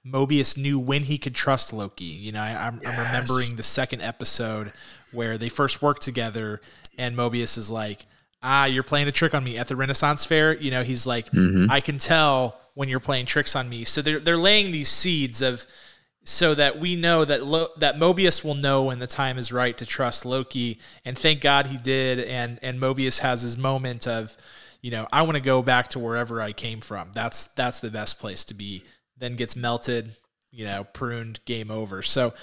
Mobius 0.04 0.56
knew 0.56 0.78
when 0.78 1.04
he 1.04 1.18
could 1.18 1.34
trust 1.34 1.72
Loki. 1.75 2.04
You 2.04 2.32
know, 2.32 2.40
I, 2.40 2.68
I'm, 2.68 2.80
I'm 2.86 2.98
remembering 2.98 3.56
the 3.56 3.62
second 3.62 4.00
episode 4.00 4.72
where 5.12 5.36
they 5.36 5.50
first 5.50 5.82
worked 5.82 6.02
together, 6.02 6.62
and 6.96 7.14
Mobius 7.16 7.58
is 7.58 7.70
like, 7.70 8.06
"Ah, 8.46 8.64
you're 8.66 8.82
playing 8.82 9.08
a 9.08 9.12
trick 9.12 9.34
on 9.34 9.42
me 9.44 9.58
at 9.58 9.68
the 9.68 9.76
Renaissance 9.76 10.24
Fair." 10.24 10.56
You 10.56 10.70
know, 10.70 10.82
he's 10.82 11.06
like, 11.06 11.26
"I 11.70 11.80
can 11.80 11.98
tell 11.98 12.58
when 12.74 12.88
you're 12.88 13.00
playing 13.00 13.26
tricks 13.26 13.56
on 13.56 13.68
me." 13.68 13.84
So 13.84 14.00
they're 14.02 14.20
they're 14.20 14.38
laying 14.38 14.72
these 14.72 14.88
seeds 14.88 15.42
of 15.42 15.66
so 16.28 16.54
that 16.56 16.80
we 16.80 16.96
know 16.96 17.24
that 17.24 17.44
Lo- 17.46 17.68
that 17.76 17.96
Mobius 17.96 18.44
will 18.44 18.56
know 18.56 18.82
when 18.84 18.98
the 18.98 19.06
time 19.06 19.38
is 19.38 19.52
right 19.52 19.76
to 19.78 19.86
trust 19.86 20.24
Loki, 20.24 20.80
and 21.04 21.16
thank 21.16 21.40
God 21.40 21.68
he 21.68 21.76
did. 21.78 22.18
And 22.18 22.58
and 22.62 22.80
Mobius 22.80 23.20
has 23.20 23.42
his 23.42 23.56
moment 23.56 24.08
of, 24.08 24.36
you 24.82 24.90
know, 24.90 25.06
I 25.12 25.22
want 25.22 25.36
to 25.36 25.40
go 25.40 25.62
back 25.62 25.88
to 25.90 26.00
wherever 26.00 26.42
I 26.42 26.52
came 26.52 26.80
from. 26.80 27.10
That's 27.12 27.46
that's 27.48 27.80
the 27.80 27.90
best 27.90 28.18
place 28.18 28.44
to 28.46 28.54
be. 28.54 28.82
Then 29.16 29.34
gets 29.34 29.54
melted, 29.54 30.16
you 30.50 30.64
know, 30.66 30.84
pruned, 30.92 31.38
game 31.44 31.70
over. 31.70 32.02
So, 32.02 32.34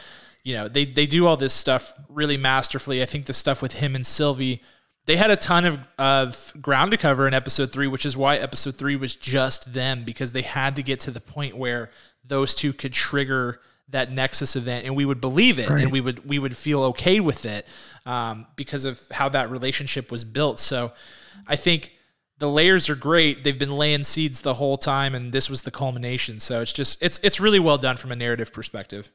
you 0.43 0.55
know, 0.55 0.69
they 0.69 0.85
they 0.85 1.05
do 1.05 1.27
all 1.27 1.37
this 1.37 1.53
stuff 1.53 1.93
really 2.07 2.37
masterfully. 2.37 3.01
I 3.01 3.05
think 3.05 3.25
the 3.25 3.33
stuff 3.33 3.61
with 3.61 3.75
him 3.75 3.95
and 3.95 4.07
Sylvie. 4.07 4.61
They 5.05 5.17
had 5.17 5.31
a 5.31 5.35
ton 5.35 5.65
of, 5.65 5.79
of 5.97 6.53
ground 6.61 6.91
to 6.91 6.97
cover 6.97 7.27
in 7.27 7.33
episode 7.33 7.71
three, 7.71 7.87
which 7.87 8.05
is 8.05 8.15
why 8.15 8.37
episode 8.37 8.75
three 8.75 8.95
was 8.95 9.15
just 9.15 9.73
them 9.73 10.03
because 10.03 10.31
they 10.31 10.43
had 10.43 10.77
to 10.77 10.83
get 10.83 11.01
to 11.01 11.11
the 11.11 11.19
point 11.19 11.57
where 11.57 11.91
those 12.23 12.55
two 12.55 12.71
could 12.71 12.93
trigger 12.93 13.59
that 13.89 14.11
nexus 14.11 14.55
event 14.55 14.85
and 14.85 14.95
we 14.95 15.03
would 15.05 15.19
believe 15.19 15.59
it 15.59 15.69
and 15.69 15.91
we 15.91 15.99
would 15.99 16.25
we 16.27 16.39
would 16.39 16.55
feel 16.55 16.83
okay 16.83 17.19
with 17.19 17.45
it 17.45 17.67
um, 18.05 18.47
because 18.55 18.85
of 18.85 19.01
how 19.11 19.27
that 19.29 19.51
relationship 19.51 20.11
was 20.11 20.23
built. 20.23 20.59
So 20.59 20.93
i 21.47 21.55
think 21.55 21.91
the 22.39 22.49
layers 22.49 22.89
are 22.89 22.95
great. 22.95 23.43
They've 23.43 23.57
been 23.57 23.77
laying 23.77 24.03
seeds 24.03 24.41
the 24.41 24.55
whole 24.55 24.77
time 24.77 25.15
and 25.15 25.31
this 25.31 25.49
was 25.49 25.61
the 25.61 25.71
culmination. 25.71 26.39
So 26.39 26.61
it's 26.61 26.73
just 26.73 27.01
it's 27.01 27.19
it's 27.23 27.39
really 27.39 27.59
well 27.59 27.77
done 27.77 27.97
from 27.97 28.11
a 28.11 28.15
narrative 28.15 28.51
perspective 28.51 29.09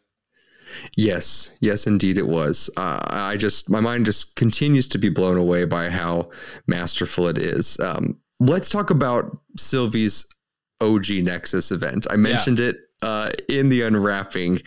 Yes, 0.96 1.56
yes, 1.60 1.86
indeed 1.86 2.18
it 2.18 2.26
was. 2.26 2.70
Uh, 2.76 3.00
I 3.02 3.36
just, 3.36 3.70
my 3.70 3.80
mind 3.80 4.06
just 4.06 4.36
continues 4.36 4.88
to 4.88 4.98
be 4.98 5.08
blown 5.08 5.36
away 5.36 5.64
by 5.64 5.90
how 5.90 6.30
masterful 6.66 7.28
it 7.28 7.38
is. 7.38 7.78
Um, 7.80 8.18
let's 8.40 8.68
talk 8.68 8.90
about 8.90 9.38
Sylvie's 9.56 10.26
OG 10.80 11.10
Nexus 11.22 11.70
event. 11.70 12.06
I 12.10 12.16
mentioned 12.16 12.60
it 12.60 12.76
uh, 13.02 13.30
in 13.48 13.68
the 13.68 13.82
unwrapping. 13.82 14.60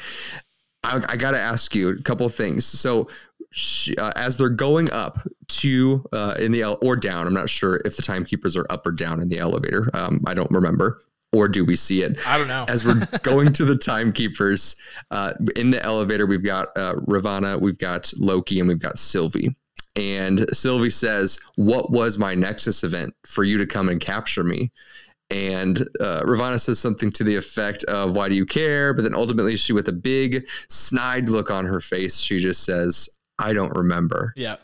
I, 0.84 1.03
I 1.10 1.15
got 1.15 1.31
to 1.31 1.39
ask 1.39 1.75
you 1.75 1.89
a 1.89 2.01
couple 2.01 2.25
of 2.25 2.36
things. 2.36 2.65
So, 2.65 3.08
she, 3.53 3.96
uh, 3.98 4.13
as 4.15 4.38
they're 4.38 4.50
going 4.50 4.89
up 4.91 5.20
to 5.48 6.05
uh, 6.13 6.36
in 6.39 6.53
the 6.53 6.62
el- 6.62 6.77
or 6.81 6.96
down, 6.96 7.27
I'm 7.27 7.34
not 7.34 7.50
sure 7.50 7.81
if 7.84 7.98
the 7.98 8.01
timekeepers 8.01 8.55
are 8.55 8.65
up 8.70 8.88
or 8.88 8.93
down 8.93 9.22
in 9.22 9.27
the 9.27 9.39
elevator. 9.39 9.89
Um, 9.93 10.24
I 10.25 10.34
don't 10.34 10.51
remember. 10.51 11.01
Or 11.33 11.47
do 11.47 11.63
we 11.63 11.75
see 11.77 12.01
it? 12.03 12.19
i 12.27 12.38
don't 12.38 12.47
know. 12.47 12.65
As 12.67 12.83
we're 12.83 13.05
going 13.23 13.53
to 13.53 13.65
the 13.65 13.77
timekeepers 13.77 14.75
uh, 15.11 15.33
in 15.55 15.71
the 15.71 15.81
elevator 15.83 16.25
we've 16.25 16.43
got 16.43 16.69
uh, 16.75 16.95
ravonna 17.07 17.59
we've 17.59 17.77
got 17.77 18.11
loki 18.19 18.59
and 18.59 18.67
we've 18.67 18.79
got 18.79 19.00
sylvie. 19.00 19.55
And 19.95 20.45
sylvie 20.55 20.89
says 20.89 21.39
what 21.55 21.91
was 21.91 22.17
my 22.17 22.35
nexus 22.35 22.83
event 22.83 23.13
for 23.25 23.43
you 23.43 23.57
to 23.57 23.65
come 23.65 23.89
and 23.89 24.00
capture 24.00 24.43
me? 24.43 24.71
And 25.29 25.79
uh, 26.01 26.23
ravonna 26.23 26.59
says 26.59 26.79
something 26.79 27.09
to 27.13 27.23
the 27.23 27.38
effect 27.38 27.85
of 27.85 28.15
why 28.17 28.27
do 28.27 28.35
you 28.35 28.45
care? 28.45 28.93
But 28.93 29.03
then 29.03 29.15
ultimately 29.15 29.55
she 29.55 29.71
with 29.71 29.88
a 29.88 29.93
big 29.93 30.45
snide 30.69 31.29
look 31.29 31.50
on 31.50 31.65
her 31.65 31.79
face 31.79 32.19
she 32.19 32.39
just 32.39 32.63
says 32.63 33.09
i 33.39 33.53
don't 33.53 33.75
remember. 33.75 34.33
Yeah 34.35 34.57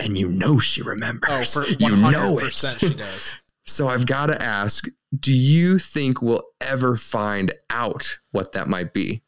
and 0.00 0.18
you 0.18 0.28
know 0.28 0.58
she 0.58 0.82
remembers. 0.82 1.56
Oh 1.56 1.62
for 1.62 1.68
you 1.68 1.76
100% 1.76 2.12
know 2.12 2.38
it. 2.38 2.52
she 2.52 2.94
does. 2.94 3.34
So 3.64 3.86
I've 3.86 4.06
got 4.06 4.26
to 4.26 4.42
ask, 4.42 4.88
do 5.18 5.32
you 5.32 5.78
think 5.78 6.22
we'll 6.22 6.44
ever 6.60 6.96
find 6.96 7.52
out 7.70 8.18
what 8.30 8.52
that 8.52 8.68
might 8.68 8.92
be? 8.92 9.22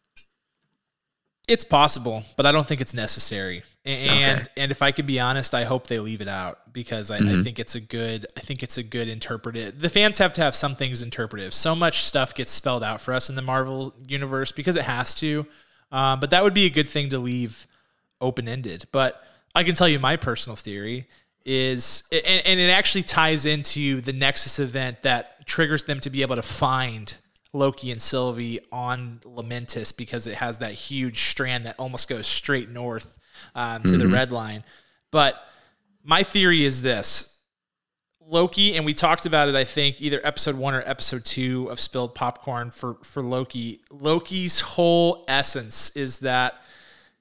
It's 1.46 1.64
possible, 1.64 2.22
but 2.38 2.46
I 2.46 2.52
don't 2.52 2.66
think 2.66 2.80
it's 2.80 2.94
necessary. 2.94 3.62
And 3.84 4.40
Okay. 4.40 4.50
and 4.56 4.72
if 4.72 4.80
I 4.80 4.92
could 4.92 5.04
be 5.04 5.20
honest, 5.20 5.54
I 5.54 5.64
hope 5.64 5.88
they 5.88 5.98
leave 5.98 6.22
it 6.22 6.28
out 6.28 6.72
because 6.72 7.10
I, 7.10 7.18
I 7.18 7.42
think 7.42 7.58
it's 7.58 7.74
a 7.74 7.82
good 7.82 8.26
I 8.34 8.40
think 8.40 8.62
it's 8.62 8.78
a 8.78 8.82
good 8.82 9.08
interpretive. 9.08 9.78
The 9.78 9.90
fans 9.90 10.16
have 10.18 10.32
to 10.34 10.40
have 10.40 10.54
some 10.54 10.74
things 10.74 11.02
interpretive. 11.02 11.52
So 11.52 11.74
much 11.74 12.02
stuff 12.02 12.34
gets 12.34 12.50
spelled 12.50 12.82
out 12.82 12.98
for 12.98 13.12
us 13.12 13.28
in 13.28 13.36
the 13.36 13.42
Marvel 13.42 13.94
universe 14.08 14.52
because 14.52 14.76
it 14.76 14.84
has 14.84 15.14
to. 15.16 15.46
Um, 15.92 16.18
but 16.18 16.30
that 16.30 16.42
would 16.42 16.54
be 16.54 16.64
a 16.64 16.70
good 16.70 16.88
thing 16.88 17.10
to 17.10 17.18
leave 17.18 17.66
open 18.22 18.48
ended. 18.48 18.86
But 18.90 19.22
I 19.54 19.64
can 19.64 19.74
tell 19.74 19.86
you 19.88 19.98
my 19.98 20.16
personal 20.16 20.56
theory 20.56 21.08
is, 21.44 22.04
and, 22.10 22.42
and 22.46 22.58
it 22.58 22.70
actually 22.70 23.02
ties 23.02 23.44
into 23.44 24.00
the 24.00 24.14
Nexus 24.14 24.58
event 24.58 25.02
that 25.02 25.33
triggers 25.46 25.84
them 25.84 26.00
to 26.00 26.10
be 26.10 26.22
able 26.22 26.36
to 26.36 26.42
find 26.42 27.16
Loki 27.52 27.90
and 27.90 28.02
Sylvie 28.02 28.60
on 28.72 29.20
Lamentis 29.24 29.96
because 29.96 30.26
it 30.26 30.36
has 30.36 30.58
that 30.58 30.72
huge 30.72 31.28
strand 31.30 31.66
that 31.66 31.76
almost 31.78 32.08
goes 32.08 32.26
straight 32.26 32.68
north 32.68 33.18
um, 33.54 33.82
to 33.82 33.90
mm-hmm. 33.90 33.98
the 33.98 34.08
red 34.08 34.32
line. 34.32 34.64
But 35.10 35.36
my 36.02 36.22
theory 36.22 36.64
is 36.64 36.82
this 36.82 37.40
Loki, 38.26 38.74
and 38.74 38.84
we 38.84 38.94
talked 38.94 39.26
about 39.26 39.48
it, 39.48 39.54
I 39.54 39.64
think, 39.64 40.00
either 40.00 40.20
episode 40.24 40.56
one 40.56 40.74
or 40.74 40.82
episode 40.86 41.24
two 41.24 41.68
of 41.70 41.78
Spilled 41.78 42.14
Popcorn 42.14 42.70
for, 42.70 42.96
for 43.02 43.22
Loki. 43.22 43.80
Loki's 43.90 44.60
whole 44.60 45.24
essence 45.28 45.94
is 45.94 46.20
that 46.20 46.60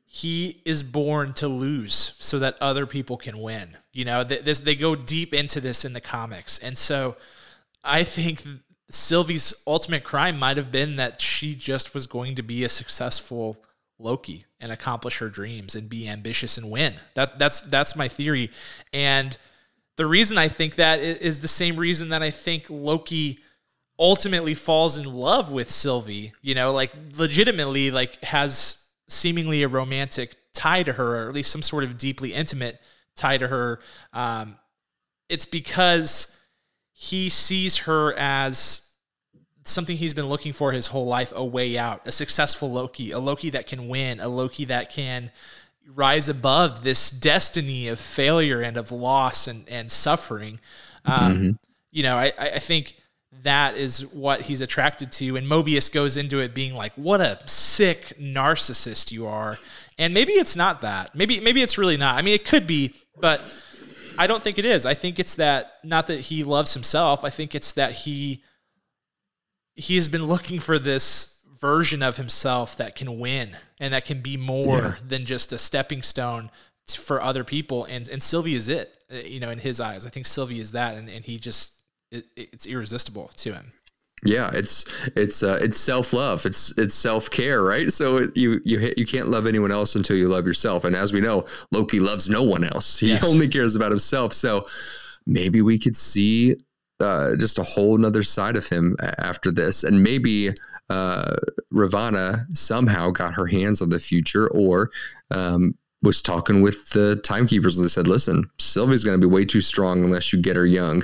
he 0.05 0.61
is 0.63 0.83
born 0.83 1.33
to 1.33 1.47
lose 1.47 2.15
so 2.19 2.39
that 2.39 2.55
other 2.61 2.85
people 2.85 3.17
can 3.17 3.39
win. 3.39 3.77
You 3.91 4.05
know, 4.05 4.23
this, 4.23 4.59
they 4.59 4.75
go 4.75 4.95
deep 4.95 5.33
into 5.33 5.59
this 5.59 5.83
in 5.83 5.93
the 5.93 6.01
comics. 6.01 6.59
And 6.59 6.77
so 6.77 7.17
I 7.83 8.03
think 8.03 8.43
Sylvie's 8.89 9.53
ultimate 9.65 10.03
crime 10.03 10.37
might 10.37 10.57
have 10.57 10.71
been 10.71 10.95
that 10.97 11.19
she 11.19 11.55
just 11.55 11.93
was 11.93 12.07
going 12.07 12.35
to 12.35 12.43
be 12.43 12.63
a 12.63 12.69
successful 12.69 13.57
Loki 13.99 14.45
and 14.59 14.71
accomplish 14.71 15.19
her 15.19 15.29
dreams 15.29 15.75
and 15.75 15.89
be 15.89 16.07
ambitious 16.07 16.57
and 16.57 16.69
win. 16.69 16.95
That 17.15 17.39
that's 17.39 17.61
that's 17.61 17.95
my 17.95 18.07
theory. 18.07 18.51
And 18.91 19.37
the 19.95 20.05
reason 20.05 20.37
I 20.37 20.47
think 20.47 20.75
that 20.75 20.99
is 20.99 21.39
the 21.39 21.47
same 21.47 21.77
reason 21.77 22.09
that 22.09 22.23
I 22.23 22.31
think 22.31 22.65
Loki 22.69 23.39
ultimately 23.99 24.53
falls 24.53 24.97
in 24.97 25.05
love 25.05 25.51
with 25.51 25.69
Sylvie, 25.69 26.33
you 26.41 26.55
know, 26.55 26.73
like 26.73 26.91
legitimately 27.15 27.91
like 27.91 28.23
has 28.23 28.85
seemingly 29.07 29.63
a 29.63 29.67
romantic 29.67 30.35
tie 30.53 30.83
to 30.83 30.93
her 30.93 31.25
or 31.25 31.29
at 31.29 31.35
least 31.35 31.51
some 31.51 31.61
sort 31.61 31.83
of 31.83 31.97
deeply 31.97 32.33
intimate 32.33 32.79
tie 33.15 33.37
to 33.37 33.47
her. 33.47 33.79
Um, 34.11 34.57
it's 35.29 35.45
because 35.45 36.37
he 36.93 37.29
sees 37.29 37.77
her 37.79 38.13
as 38.13 38.89
something 39.65 39.97
he's 39.97 40.13
been 40.13 40.27
looking 40.27 40.53
for 40.53 40.71
his 40.71 40.87
whole 40.87 41.07
life 41.07 41.33
a 41.35 41.43
way 41.43 41.77
out, 41.77 42.07
a 42.07 42.11
successful 42.11 42.71
Loki, 42.71 43.11
a 43.11 43.19
Loki 43.19 43.49
that 43.49 43.67
can 43.67 43.87
win, 43.87 44.19
a 44.19 44.27
Loki 44.27 44.65
that 44.65 44.89
can 44.89 45.31
rise 45.93 46.29
above 46.29 46.83
this 46.83 47.09
destiny 47.09 47.87
of 47.87 47.99
failure 47.99 48.61
and 48.61 48.77
of 48.77 48.91
loss 48.91 49.47
and, 49.47 49.67
and 49.67 49.91
suffering. 49.91 50.59
Um, 51.05 51.33
mm-hmm. 51.33 51.51
You 51.91 52.03
know, 52.03 52.15
I, 52.15 52.33
I 52.37 52.59
think 52.59 52.95
that 53.43 53.75
is 53.75 54.05
what 54.07 54.41
he's 54.41 54.61
attracted 54.61 55.11
to. 55.13 55.35
And 55.35 55.47
Mobius 55.47 55.91
goes 55.91 56.17
into 56.17 56.39
it 56.39 56.53
being 56.53 56.73
like, 56.73 56.93
what 56.93 57.21
a 57.21 57.39
sick 57.45 58.13
narcissist 58.19 59.11
you 59.11 59.27
are. 59.27 59.57
And 59.97 60.13
maybe 60.13 60.33
it's 60.33 60.55
not 60.55 60.81
that. 60.81 61.13
Maybe 61.15 61.39
maybe 61.39 61.61
it's 61.61 61.77
really 61.77 61.97
not. 61.97 62.15
I 62.15 62.21
mean, 62.21 62.33
it 62.33 62.45
could 62.45 62.65
be, 62.65 62.93
but 63.19 63.41
I 64.17 64.27
don't 64.27 64.43
think 64.43 64.57
it 64.57 64.65
is. 64.65 64.85
I 64.85 64.93
think 64.93 65.19
it's 65.19 65.35
that 65.35 65.73
not 65.83 66.07
that 66.07 66.21
he 66.21 66.43
loves 66.43 66.73
himself. 66.73 67.23
I 67.23 67.29
think 67.29 67.55
it's 67.55 67.73
that 67.73 67.91
he 67.91 68.43
he 69.75 69.95
has 69.95 70.07
been 70.07 70.25
looking 70.25 70.59
for 70.59 70.77
this 70.77 71.41
version 71.59 72.03
of 72.03 72.17
himself 72.17 72.75
that 72.77 72.95
can 72.95 73.19
win 73.19 73.57
and 73.79 73.93
that 73.93 74.05
can 74.05 74.21
be 74.21 74.37
more 74.37 74.81
yeah. 74.81 74.95
than 75.07 75.25
just 75.25 75.51
a 75.51 75.57
stepping 75.57 76.03
stone 76.03 76.51
for 76.87 77.21
other 77.21 77.43
people. 77.43 77.85
And 77.85 78.07
and 78.09 78.21
Sylvie 78.21 78.55
is 78.55 78.67
it, 78.67 79.03
uh, 79.11 79.17
you 79.17 79.39
know, 79.39 79.49
in 79.49 79.59
his 79.59 79.79
eyes. 79.79 80.05
I 80.05 80.09
think 80.09 80.25
Sylvie 80.25 80.59
is 80.59 80.73
that, 80.73 80.95
and, 80.95 81.09
and 81.09 81.25
he 81.25 81.37
just 81.37 81.79
it, 82.11 82.25
it's 82.35 82.65
irresistible 82.65 83.31
to 83.37 83.53
him. 83.53 83.73
Yeah, 84.25 84.49
it's 84.53 84.85
it's 85.15 85.43
uh, 85.43 85.59
it's 85.61 85.79
self 85.79 86.13
love. 86.13 86.45
It's 86.45 86.77
it's 86.77 86.95
self 86.95 87.29
care, 87.29 87.61
right? 87.61 87.91
So 87.91 88.29
you 88.35 88.61
you 88.63 88.93
you 88.95 89.05
can't 89.05 89.27
love 89.27 89.47
anyone 89.47 89.71
else 89.71 89.95
until 89.95 90.15
you 90.15 90.27
love 90.27 90.45
yourself. 90.47 90.83
And 90.85 90.95
as 90.95 91.11
we 91.13 91.21
know, 91.21 91.45
Loki 91.71 91.99
loves 91.99 92.29
no 92.29 92.43
one 92.43 92.63
else. 92.63 92.99
He 92.99 93.09
yes. 93.09 93.25
only 93.25 93.47
cares 93.47 93.75
about 93.75 93.91
himself. 93.91 94.33
So 94.33 94.65
maybe 95.25 95.61
we 95.61 95.77
could 95.77 95.95
see 95.95 96.55
uh, 96.99 97.35
just 97.35 97.59
a 97.59 97.63
whole 97.63 97.97
nother 97.97 98.23
side 98.23 98.55
of 98.55 98.67
him 98.67 98.95
after 99.17 99.51
this, 99.51 99.83
and 99.83 100.03
maybe 100.03 100.53
uh, 100.89 101.35
Ravonna 101.73 102.45
somehow 102.55 103.09
got 103.09 103.33
her 103.33 103.47
hands 103.47 103.81
on 103.81 103.89
the 103.89 103.99
future 103.99 104.47
or 104.49 104.91
um, 105.31 105.75
was 106.03 106.21
talking 106.21 106.61
with 106.61 106.89
the 106.89 107.15
timekeepers 107.23 107.77
and 107.77 107.85
they 107.85 107.89
said, 107.89 108.07
listen, 108.07 108.49
Sylvie's 108.59 109.03
going 109.03 109.19
to 109.19 109.27
be 109.27 109.31
way 109.31 109.45
too 109.45 109.61
strong 109.61 110.03
unless 110.03 110.31
you 110.31 110.41
get 110.41 110.55
her 110.55 110.65
young. 110.65 111.03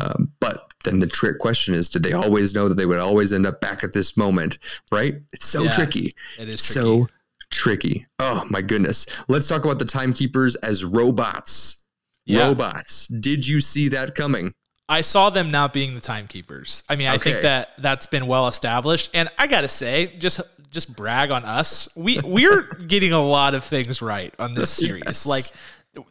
Um, 0.00 0.32
but 0.40 0.72
then 0.84 0.98
the 0.98 1.06
trick 1.06 1.38
question 1.38 1.74
is, 1.74 1.88
did 1.88 2.02
they 2.02 2.12
always 2.12 2.54
know 2.54 2.68
that 2.68 2.74
they 2.74 2.86
would 2.86 2.98
always 2.98 3.32
end 3.32 3.46
up 3.46 3.60
back 3.60 3.84
at 3.84 3.92
this 3.92 4.16
moment? 4.16 4.58
Right? 4.90 5.16
It's 5.32 5.46
so 5.46 5.62
yeah, 5.62 5.70
tricky. 5.70 6.14
It 6.38 6.48
is 6.48 6.62
tricky. 6.62 6.80
so 6.80 7.08
tricky. 7.50 8.06
Oh 8.18 8.44
my 8.50 8.62
goodness. 8.62 9.06
Let's 9.28 9.46
talk 9.46 9.64
about 9.64 9.78
the 9.78 9.84
timekeepers 9.84 10.56
as 10.56 10.84
robots. 10.84 11.86
Yeah. 12.24 12.48
Robots. 12.48 13.06
Did 13.08 13.46
you 13.46 13.60
see 13.60 13.88
that 13.88 14.14
coming? 14.14 14.54
I 14.88 15.00
saw 15.00 15.30
them 15.30 15.50
not 15.50 15.72
being 15.72 15.94
the 15.94 16.00
timekeepers. 16.00 16.84
I 16.88 16.96
mean, 16.96 17.08
I 17.08 17.16
think 17.16 17.42
that 17.42 17.70
that's 17.78 18.06
been 18.06 18.26
well 18.26 18.46
established, 18.46 19.10
and 19.14 19.30
I 19.38 19.46
gotta 19.46 19.68
say, 19.68 20.14
just 20.18 20.40
just 20.72 20.96
brag 20.96 21.30
on 21.30 21.44
us. 21.44 21.88
We 21.96 22.18
we're 22.24 22.62
getting 22.86 23.12
a 23.12 23.22
lot 23.22 23.54
of 23.54 23.62
things 23.62 24.02
right 24.02 24.34
on 24.38 24.54
this 24.54 24.70
series. 24.76 25.02
Yes. 25.06 25.26
Like 25.26 25.44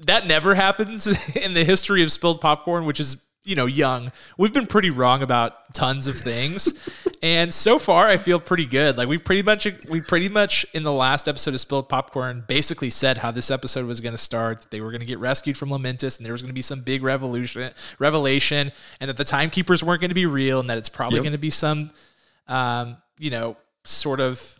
that 0.06 0.28
never 0.28 0.56
happens 0.56 1.08
in 1.36 1.54
the 1.54 1.65
history 1.65 2.04
of 2.04 2.12
spilled 2.12 2.39
popcorn, 2.39 2.86
which 2.86 3.00
is 3.00 3.17
you 3.43 3.56
know, 3.56 3.65
young, 3.65 4.12
we've 4.38 4.54
been 4.54 4.67
pretty 4.67 4.91
wrong 4.91 5.24
about 5.24 5.74
tons 5.74 6.06
of 6.06 6.15
things. 6.15 6.71
and 7.24 7.52
so 7.52 7.80
far 7.80 8.08
I 8.08 8.17
feel 8.17 8.39
pretty 8.39 8.67
good. 8.67 9.00
Like 9.00 9.08
we 9.08 9.17
pretty 9.17 9.41
much 9.41 9.67
we 9.89 10.00
pretty 10.00 10.30
much 10.30 10.63
in 10.76 10.84
the 10.84 10.93
last 10.93 11.28
episode 11.28 11.56
of 11.56 11.60
Spilled 11.60 11.89
Popcorn 11.89 12.43
basically 12.47 12.91
said 12.91 13.17
how 13.17 13.32
this 13.32 13.50
episode 13.50 13.88
was 13.88 14.00
going 14.00 14.13
to 14.13 14.21
start. 14.21 14.67
They 14.69 14.80
were 14.80 14.91
going 14.91 15.02
to 15.02 15.08
get 15.08 15.17
rescued 15.17 15.58
from 15.58 15.69
Lamentis 15.69 16.19
and 16.19 16.26
there 16.26 16.34
was 16.34 16.43
going 16.43 16.52
to 16.52 16.54
be 16.54 16.62
some 16.62 16.82
big 16.82 17.02
revolution 17.02 17.71
revelation 17.97 18.71
and 19.00 19.10
that 19.10 19.17
the 19.17 19.24
timekeepers 19.24 19.84
weren't 19.84 20.02
going 20.02 20.10
to 20.10 20.15
be 20.15 20.28
real 20.28 20.60
and 20.60 20.69
that 20.69 20.78
it's 20.78 20.89
probably 20.89 21.17
yep. 21.17 21.24
going 21.24 21.34
to 21.34 21.39
be 21.39 21.50
some 21.50 21.89
um, 22.47 22.97
you 23.17 23.32
know, 23.32 23.58
sort 23.84 24.20
of 24.20 24.60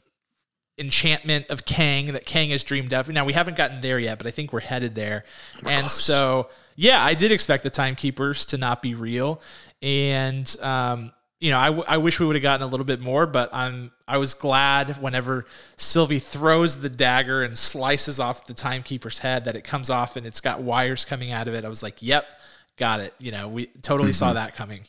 enchantment 0.78 1.48
of 1.50 1.66
Kang 1.66 2.08
that 2.08 2.26
Kang 2.26 2.50
has 2.50 2.64
dreamed 2.64 2.94
up. 2.94 3.08
Now 3.08 3.26
we 3.26 3.34
haven't 3.34 3.56
gotten 3.56 3.82
there 3.82 4.00
yet, 4.00 4.18
but 4.18 4.28
I 4.28 4.32
think 4.32 4.52
we're 4.52 4.62
headed 4.62 4.96
there. 4.96 5.26
We're 5.62 5.72
and 5.72 5.82
close. 5.82 6.04
so 6.04 6.50
yeah, 6.76 7.04
I 7.04 7.14
did 7.14 7.32
expect 7.32 7.64
the 7.64 7.70
timekeepers 7.70 8.46
to 8.48 8.58
not 8.58 8.82
be 8.82 8.96
real, 8.96 9.42
and 9.82 10.54
um, 10.62 11.12
you 11.40 11.50
know, 11.52 11.58
I, 11.58 11.66
w- 11.66 11.84
I 11.88 11.98
wish 11.98 12.20
we 12.20 12.26
would 12.26 12.36
have 12.36 12.44
gotten 12.44 12.66
a 12.66 12.70
little 12.70 12.86
bit 12.86 13.00
more, 13.00 13.26
but 13.26 13.50
I'm 13.54 13.92
I 14.08 14.18
was 14.18 14.34
glad 14.34 15.02
whenever 15.02 15.46
Sylvie 15.76 16.20
throws 16.20 16.82
the 16.82 16.90
dagger 16.90 17.44
and 17.44 17.58
slices 17.58 18.20
off 18.20 18.46
the 18.46 18.54
timekeeper's 18.54 19.20
head 19.20 19.46
that 19.46 19.56
it 19.56 19.64
comes 19.64 19.90
off 19.90 20.16
and 20.16 20.26
it's 20.26 20.40
got 20.40 20.62
wires 20.62 21.04
coming 21.04 21.32
out 21.32 21.48
of 21.48 21.54
it. 21.54 21.66
I 21.66 21.70
was 21.70 21.84
like, 21.84 22.02
"Yep, 22.02 22.26
got 22.78 23.00
it." 23.00 23.14
You 23.20 23.32
know, 23.32 23.48
we 23.48 23.68
totally 23.82 24.12
mm-hmm. 24.12 24.16
saw 24.16 24.34
that 24.34 24.56
coming. 24.56 24.82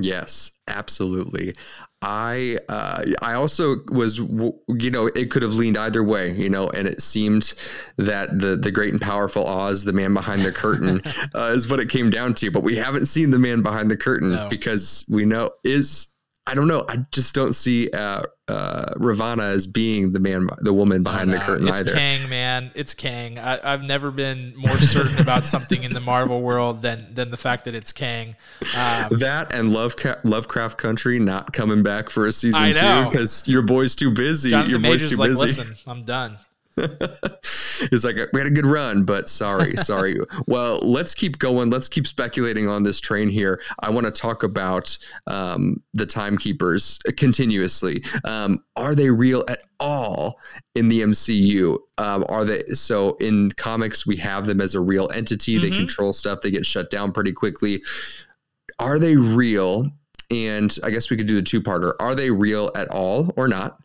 Yes, 0.00 0.52
absolutely. 0.68 1.54
I 2.00 2.58
uh, 2.68 3.04
I 3.22 3.34
also 3.34 3.76
was 3.90 4.18
you 4.18 4.90
know 4.90 5.06
it 5.06 5.30
could 5.30 5.42
have 5.42 5.54
leaned 5.54 5.76
either 5.76 6.02
way 6.02 6.32
you 6.32 6.48
know 6.48 6.70
and 6.70 6.86
it 6.86 7.00
seemed 7.00 7.54
that 7.96 8.38
the 8.38 8.56
the 8.56 8.70
great 8.70 8.92
and 8.92 9.00
powerful 9.00 9.46
Oz 9.46 9.82
the 9.82 9.92
man 9.92 10.14
behind 10.14 10.42
the 10.42 10.52
curtain 10.52 11.02
uh, 11.34 11.50
is 11.52 11.68
what 11.68 11.80
it 11.80 11.88
came 11.90 12.08
down 12.10 12.34
to 12.34 12.52
but 12.52 12.62
we 12.62 12.76
haven't 12.76 13.06
seen 13.06 13.30
the 13.30 13.38
man 13.38 13.62
behind 13.62 13.90
the 13.90 13.96
curtain 13.96 14.30
no. 14.30 14.48
because 14.48 15.04
we 15.10 15.24
know 15.24 15.50
is 15.64 16.14
I 16.48 16.54
don't 16.54 16.66
know. 16.66 16.86
I 16.88 17.04
just 17.12 17.34
don't 17.34 17.52
see 17.52 17.90
uh, 17.90 18.22
uh, 18.48 18.94
Ravonna 18.94 19.42
as 19.42 19.66
being 19.66 20.12
the 20.12 20.20
man, 20.20 20.48
the 20.60 20.72
woman 20.72 21.02
behind 21.02 21.30
the 21.30 21.38
curtain 21.38 21.68
it's 21.68 21.80
either. 21.80 21.92
Kang, 21.92 22.26
man. 22.30 22.70
It's 22.74 22.94
Kang. 22.94 23.38
I, 23.38 23.58
have 23.68 23.82
never 23.82 24.10
been 24.10 24.54
more 24.56 24.78
certain 24.78 25.20
about 25.20 25.44
something 25.44 25.82
in 25.82 25.92
the 25.92 26.00
Marvel 26.00 26.40
world 26.40 26.80
than 26.80 27.12
than 27.12 27.30
the 27.30 27.36
fact 27.36 27.66
that 27.66 27.74
it's 27.74 27.92
Kang. 27.92 28.34
Um, 28.74 29.18
that 29.18 29.52
and 29.52 29.74
Lovecraft, 29.74 30.24
Lovecraft 30.24 30.78
Country 30.78 31.18
not 31.18 31.52
coming 31.52 31.82
back 31.82 32.08
for 32.08 32.26
a 32.26 32.32
season 32.32 32.74
two 32.74 33.10
because 33.10 33.42
your 33.46 33.60
boy's 33.60 33.94
too 33.94 34.10
busy. 34.10 34.48
Jonathan 34.48 34.70
your 34.70 34.78
boy's 34.80 34.90
Majors 34.90 35.10
too 35.10 35.16
like, 35.18 35.28
busy. 35.28 35.42
Listen, 35.42 35.74
I'm 35.86 36.04
done. 36.04 36.38
He's 37.90 38.04
like, 38.04 38.16
we 38.32 38.40
had 38.40 38.46
a 38.46 38.50
good 38.50 38.66
run, 38.66 39.04
but 39.04 39.28
sorry, 39.28 39.76
sorry. 39.78 40.16
well, 40.46 40.78
let's 40.82 41.14
keep 41.14 41.38
going. 41.38 41.70
Let's 41.70 41.88
keep 41.88 42.06
speculating 42.06 42.68
on 42.68 42.82
this 42.82 43.00
train 43.00 43.28
here. 43.28 43.60
I 43.80 43.90
want 43.90 44.06
to 44.06 44.12
talk 44.12 44.42
about 44.42 44.96
um, 45.26 45.82
the 45.94 46.06
timekeepers 46.06 46.98
continuously. 47.16 48.02
Um, 48.24 48.64
are 48.76 48.94
they 48.94 49.10
real 49.10 49.44
at 49.48 49.64
all 49.80 50.40
in 50.74 50.88
the 50.88 51.02
MCU? 51.02 51.78
Um, 51.98 52.24
are 52.28 52.44
they 52.44 52.62
so 52.66 53.16
in 53.16 53.50
comics? 53.52 54.06
We 54.06 54.16
have 54.16 54.46
them 54.46 54.60
as 54.60 54.74
a 54.74 54.80
real 54.80 55.10
entity. 55.14 55.56
Mm-hmm. 55.56 55.70
They 55.70 55.76
control 55.76 56.12
stuff. 56.12 56.40
They 56.40 56.50
get 56.50 56.66
shut 56.66 56.90
down 56.90 57.12
pretty 57.12 57.32
quickly. 57.32 57.82
Are 58.78 58.98
they 58.98 59.16
real? 59.16 59.90
And 60.30 60.76
I 60.84 60.90
guess 60.90 61.10
we 61.10 61.16
could 61.16 61.26
do 61.26 61.36
the 61.36 61.42
two 61.42 61.62
parter. 61.62 61.94
Are 62.00 62.14
they 62.14 62.30
real 62.30 62.70
at 62.74 62.88
all 62.88 63.32
or 63.36 63.48
not? 63.48 63.78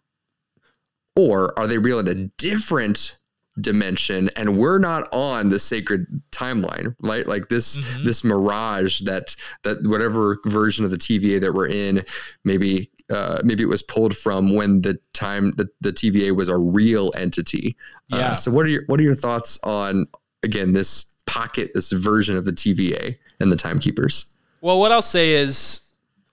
Or 1.15 1.57
are 1.57 1.67
they 1.67 1.77
real 1.77 1.99
in 1.99 2.07
a 2.07 2.15
different 2.37 3.19
dimension 3.61 4.31
and 4.35 4.57
we're 4.57 4.79
not 4.79 5.07
on 5.13 5.49
the 5.49 5.59
sacred 5.59 6.07
timeline 6.31 6.95
right 7.01 7.27
like 7.27 7.49
this 7.49 7.77
mm-hmm. 7.77 8.03
this 8.03 8.23
mirage 8.23 9.01
that 9.01 9.35
that 9.61 9.77
whatever 9.85 10.39
version 10.45 10.83
of 10.83 10.89
the 10.89 10.97
TVA 10.97 11.39
that 11.39 11.53
we're 11.53 11.67
in 11.67 12.03
maybe 12.43 12.89
uh, 13.09 13.39
maybe 13.43 13.63
it 13.63 13.67
was 13.67 13.83
pulled 13.83 14.15
from 14.15 14.53
when 14.55 14.81
the 14.81 14.97
time 15.13 15.51
that 15.57 15.67
the 15.81 15.91
TVA 15.91 16.35
was 16.35 16.47
a 16.47 16.57
real 16.57 17.11
entity. 17.15 17.75
Uh, 18.11 18.17
Yeah. 18.17 18.33
so 18.33 18.51
what 18.51 18.65
are 18.65 18.69
your 18.69 18.83
what 18.87 18.99
are 18.99 19.03
your 19.03 19.13
thoughts 19.13 19.59
on 19.63 20.07
again 20.41 20.73
this 20.73 21.13
pocket, 21.25 21.71
this 21.73 21.91
version 21.91 22.37
of 22.37 22.45
the 22.45 22.51
TVA 22.51 23.17
and 23.39 23.51
the 23.51 23.55
Timekeepers? 23.55 24.33
Well, 24.61 24.79
what 24.79 24.91
I'll 24.91 25.01
say 25.01 25.33
is 25.33 25.81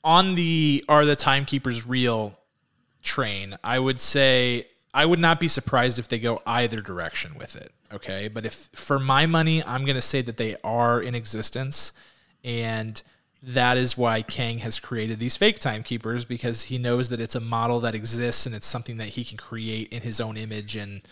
on 0.05 0.37
the 0.37 0.85
are 0.89 1.05
the 1.05 1.17
timekeepers 1.17 1.87
real 1.87 2.39
train, 3.03 3.57
I 3.63 3.79
would 3.79 4.01
say 4.01 4.67
I 4.93 5.07
would 5.07 5.19
not 5.19 5.39
be 5.39 5.49
surprised 5.49 5.99
if 5.99 6.09
they 6.09 6.19
go 6.19 6.43
either 6.47 6.81
direction 6.81 7.37
with 7.39 7.57
it. 7.57 7.73
Okay. 7.93 8.29
But 8.29 8.45
if 8.45 8.69
for 8.75 8.99
my 8.99 9.27
money, 9.27 9.63
I'm 9.65 9.85
going 9.85 9.97
to 9.97 10.03
say 10.03 10.23
that 10.23 10.37
they 10.37 10.57
are 10.65 11.01
in 11.01 11.15
existence. 11.15 11.93
And 12.45 13.03
that 13.43 13.77
is 13.77 13.97
why 13.97 14.23
Kang 14.23 14.59
has 14.59 14.79
created 14.79 15.19
these 15.19 15.37
fake 15.37 15.61
timekeepers 15.61 16.25
because 16.25 16.65
he 16.65 16.79
knows 16.79 17.09
that 17.09 17.21
it's 17.21 17.35
a 17.35 17.41
model 17.41 17.81
that 17.81 17.95
exists 17.95 18.47
and 18.47 18.55
it's 18.55 18.67
something 18.67 18.99
that 18.99 19.11
he 19.11 19.25
can 19.25 19.39
create 19.39 19.89
in 19.89 20.03
his 20.03 20.21
own 20.21 20.37
image 20.37 20.77
and 20.77 21.03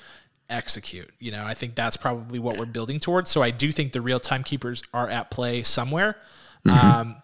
execute. 0.50 1.10
You 1.18 1.30
know, 1.30 1.44
I 1.44 1.54
think 1.54 1.74
that's 1.74 1.96
probably 1.96 2.38
what 2.38 2.58
we're 2.58 2.66
building 2.66 3.00
towards. 3.00 3.30
So 3.30 3.42
I 3.42 3.50
do 3.50 3.72
think 3.72 3.92
the 3.92 4.00
real 4.00 4.20
timekeepers 4.20 4.82
are 4.92 5.08
at 5.08 5.30
play 5.30 5.62
somewhere. 5.62 6.16
Um, 6.68 7.22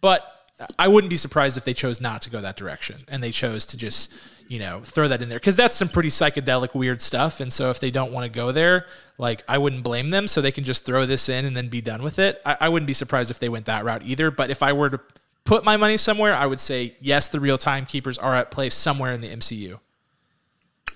but 0.00 0.41
I 0.78 0.88
wouldn't 0.88 1.10
be 1.10 1.16
surprised 1.16 1.56
if 1.56 1.64
they 1.64 1.74
chose 1.74 2.00
not 2.00 2.22
to 2.22 2.30
go 2.30 2.40
that 2.40 2.56
direction 2.56 3.00
and 3.08 3.22
they 3.22 3.30
chose 3.30 3.66
to 3.66 3.76
just, 3.76 4.14
you 4.48 4.58
know, 4.58 4.80
throw 4.84 5.08
that 5.08 5.22
in 5.22 5.28
there 5.28 5.38
because 5.38 5.56
that's 5.56 5.74
some 5.74 5.88
pretty 5.88 6.08
psychedelic, 6.08 6.74
weird 6.74 7.00
stuff. 7.00 7.40
And 7.40 7.52
so 7.52 7.70
if 7.70 7.80
they 7.80 7.90
don't 7.90 8.12
want 8.12 8.24
to 8.24 8.30
go 8.30 8.52
there, 8.52 8.86
like 9.18 9.42
I 9.48 9.58
wouldn't 9.58 9.82
blame 9.82 10.10
them. 10.10 10.28
So 10.28 10.40
they 10.40 10.52
can 10.52 10.64
just 10.64 10.84
throw 10.84 11.06
this 11.06 11.28
in 11.28 11.44
and 11.44 11.56
then 11.56 11.68
be 11.68 11.80
done 11.80 12.02
with 12.02 12.18
it. 12.18 12.40
I, 12.44 12.56
I 12.62 12.68
wouldn't 12.68 12.86
be 12.86 12.94
surprised 12.94 13.30
if 13.30 13.38
they 13.38 13.48
went 13.48 13.66
that 13.66 13.84
route 13.84 14.02
either. 14.04 14.30
But 14.30 14.50
if 14.50 14.62
I 14.62 14.72
were 14.72 14.90
to 14.90 15.00
put 15.44 15.64
my 15.64 15.76
money 15.76 15.96
somewhere, 15.96 16.34
I 16.34 16.46
would 16.46 16.60
say 16.60 16.96
yes, 17.00 17.28
the 17.28 17.40
real 17.40 17.58
timekeepers 17.58 18.18
are 18.18 18.34
at 18.34 18.50
play 18.50 18.70
somewhere 18.70 19.12
in 19.12 19.20
the 19.20 19.34
MCU. 19.34 19.78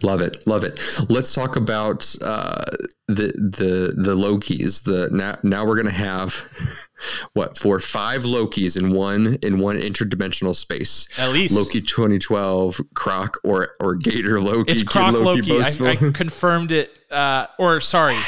Love 0.02 0.20
it, 0.20 0.46
love 0.46 0.62
it. 0.62 0.78
Let's 1.08 1.34
talk 1.34 1.56
about 1.56 2.14
uh, 2.20 2.64
the 3.08 3.32
the 3.38 3.94
the 3.96 4.14
Lokis. 4.14 4.84
The 4.84 5.08
now 5.10 5.38
now 5.42 5.64
we're 5.64 5.76
gonna 5.76 5.90
have 5.90 6.34
what 7.32 7.56
for 7.56 7.80
five 7.80 8.22
Lokis 8.22 8.76
in 8.76 8.92
one 8.92 9.38
in 9.42 9.58
one 9.58 9.78
interdimensional 9.80 10.54
space. 10.54 11.08
At 11.18 11.30
least 11.30 11.56
Loki 11.56 11.80
2012, 11.80 12.80
Croc 12.94 13.38
or 13.44 13.70
or 13.80 13.94
Gator 13.94 14.40
Loki. 14.40 14.72
it's 14.72 14.82
Croc 14.82 15.14
Loki. 15.14 15.60
I. 15.60 15.72
I 15.92 15.96
confirmed 16.14 16.72
it. 16.72 16.92
Uh, 17.10 17.46
or 17.58 17.80
sorry, 17.80 18.18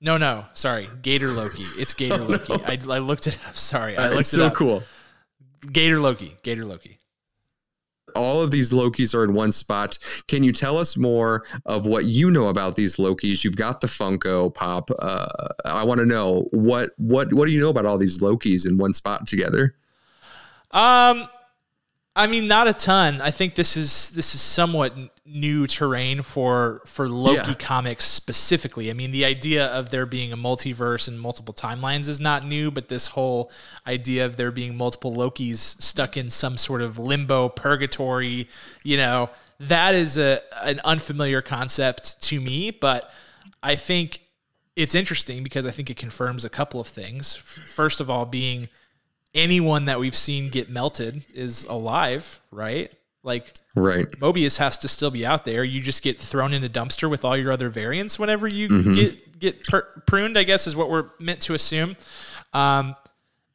no, 0.00 0.16
no, 0.18 0.46
sorry, 0.54 0.88
Gator 1.02 1.28
Loki. 1.28 1.62
It's 1.78 1.94
Gator 2.02 2.24
Loki. 2.24 2.54
I, 2.64 2.78
I 2.88 2.98
looked 2.98 3.26
it 3.26 3.38
up. 3.46 3.54
Sorry, 3.54 3.96
I 3.96 4.08
looked 4.08 4.20
it's 4.20 4.32
it 4.32 4.36
so 4.36 4.46
up. 4.46 4.54
cool. 4.54 4.82
Gator 5.72 6.00
Loki. 6.00 6.36
Gator 6.42 6.64
Loki. 6.64 6.98
All 8.16 8.42
of 8.42 8.50
these 8.50 8.70
Lokis 8.70 9.14
are 9.14 9.24
in 9.24 9.34
one 9.34 9.52
spot. 9.52 9.98
Can 10.28 10.42
you 10.42 10.52
tell 10.52 10.78
us 10.78 10.96
more 10.96 11.44
of 11.66 11.86
what 11.86 12.04
you 12.06 12.30
know 12.30 12.48
about 12.48 12.76
these 12.76 12.96
Lokis? 12.96 13.44
You've 13.44 13.56
got 13.56 13.80
the 13.80 13.86
Funko 13.86 14.54
Pop. 14.54 14.90
Uh, 14.98 15.48
I 15.64 15.84
want 15.84 15.98
to 16.00 16.06
know 16.06 16.48
what 16.50 16.90
what 16.96 17.32
what 17.32 17.46
do 17.46 17.52
you 17.52 17.60
know 17.60 17.70
about 17.70 17.86
all 17.86 17.98
these 17.98 18.18
Lokis 18.18 18.66
in 18.66 18.78
one 18.78 18.92
spot 18.92 19.26
together? 19.26 19.74
Um, 20.72 21.28
I 22.14 22.26
mean, 22.26 22.46
not 22.46 22.68
a 22.68 22.74
ton. 22.74 23.22
I 23.22 23.30
think 23.30 23.54
this 23.54 23.74
is 23.74 24.10
this 24.10 24.34
is 24.34 24.40
somewhat 24.42 24.94
new 25.24 25.66
terrain 25.66 26.20
for 26.20 26.82
for 26.84 27.08
Loki 27.08 27.48
Yeah. 27.48 27.54
comics 27.54 28.04
specifically. 28.04 28.90
I 28.90 28.92
mean, 28.92 29.12
the 29.12 29.24
idea 29.24 29.66
of 29.68 29.88
there 29.88 30.04
being 30.04 30.30
a 30.30 30.36
multiverse 30.36 31.08
and 31.08 31.18
multiple 31.18 31.54
timelines 31.54 32.08
is 32.10 32.20
not 32.20 32.44
new, 32.46 32.70
but 32.70 32.88
this 32.88 33.08
whole 33.08 33.50
idea 33.86 34.26
of 34.26 34.36
there 34.36 34.50
being 34.50 34.76
multiple 34.76 35.14
Lokis 35.14 35.80
stuck 35.80 36.18
in 36.18 36.28
some 36.28 36.58
sort 36.58 36.82
of 36.82 36.98
limbo 36.98 37.48
purgatory, 37.48 38.46
you 38.82 38.98
know, 38.98 39.30
that 39.58 39.94
is 39.94 40.18
a 40.18 40.42
an 40.62 40.80
unfamiliar 40.84 41.40
concept 41.40 42.20
to 42.24 42.42
me, 42.42 42.70
but 42.70 43.10
I 43.62 43.74
think 43.74 44.20
it's 44.76 44.94
interesting 44.94 45.42
because 45.42 45.64
I 45.64 45.70
think 45.70 45.88
it 45.88 45.96
confirms 45.96 46.44
a 46.44 46.50
couple 46.50 46.78
of 46.78 46.88
things. 46.88 47.36
First 47.36 48.00
of 48.00 48.10
all, 48.10 48.26
being 48.26 48.68
anyone 49.34 49.86
that 49.86 49.98
we've 49.98 50.16
seen 50.16 50.50
get 50.50 50.68
melted 50.68 51.24
is 51.34 51.64
alive, 51.64 52.40
right? 52.50 52.92
Like 53.22 53.52
Right. 53.74 54.10
Mobius 54.12 54.58
has 54.58 54.78
to 54.78 54.88
still 54.88 55.10
be 55.10 55.24
out 55.24 55.44
there. 55.44 55.64
You 55.64 55.80
just 55.80 56.02
get 56.02 56.18
thrown 56.18 56.52
in 56.52 56.62
a 56.62 56.68
dumpster 56.68 57.08
with 57.08 57.24
all 57.24 57.36
your 57.36 57.52
other 57.52 57.70
variants 57.70 58.18
whenever 58.18 58.46
you 58.46 58.94
get 58.94 59.38
get 59.38 59.64
per- 59.64 60.02
pruned. 60.06 60.36
I 60.36 60.42
guess 60.42 60.66
is 60.66 60.76
what 60.76 60.90
we're 60.90 61.10
meant 61.18 61.40
to 61.42 61.54
assume. 61.54 61.96
Um, 62.52 62.96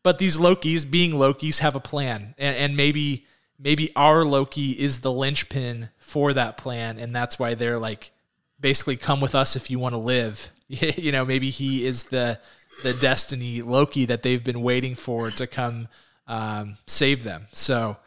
but 0.01 0.17
these 0.17 0.37
Lokis, 0.37 0.89
being 0.89 1.11
Lokis, 1.11 1.59
have 1.59 1.75
a 1.75 1.79
plan, 1.79 2.33
and, 2.37 2.57
and 2.57 2.77
maybe 2.77 3.25
maybe 3.59 3.91
our 3.95 4.23
Loki 4.23 4.71
is 4.71 5.01
the 5.01 5.11
linchpin 5.11 5.89
for 5.99 6.33
that 6.33 6.57
plan, 6.57 6.97
and 6.97 7.15
that's 7.15 7.37
why 7.37 7.53
they're 7.53 7.79
like 7.79 8.11
basically 8.59 8.95
come 8.95 9.21
with 9.21 9.35
us 9.35 9.55
if 9.55 9.69
you 9.69 9.77
want 9.77 9.93
to 9.93 9.99
live. 9.99 10.51
you 10.67 11.11
know, 11.11 11.25
maybe 11.25 11.51
he 11.51 11.85
is 11.85 12.05
the 12.05 12.39
the 12.83 12.93
destiny 12.93 13.61
Loki 13.61 14.05
that 14.05 14.23
they've 14.23 14.43
been 14.43 14.61
waiting 14.61 14.95
for 14.95 15.31
to 15.31 15.47
come 15.47 15.87
um, 16.27 16.77
save 16.85 17.23
them. 17.23 17.47
So, 17.53 17.97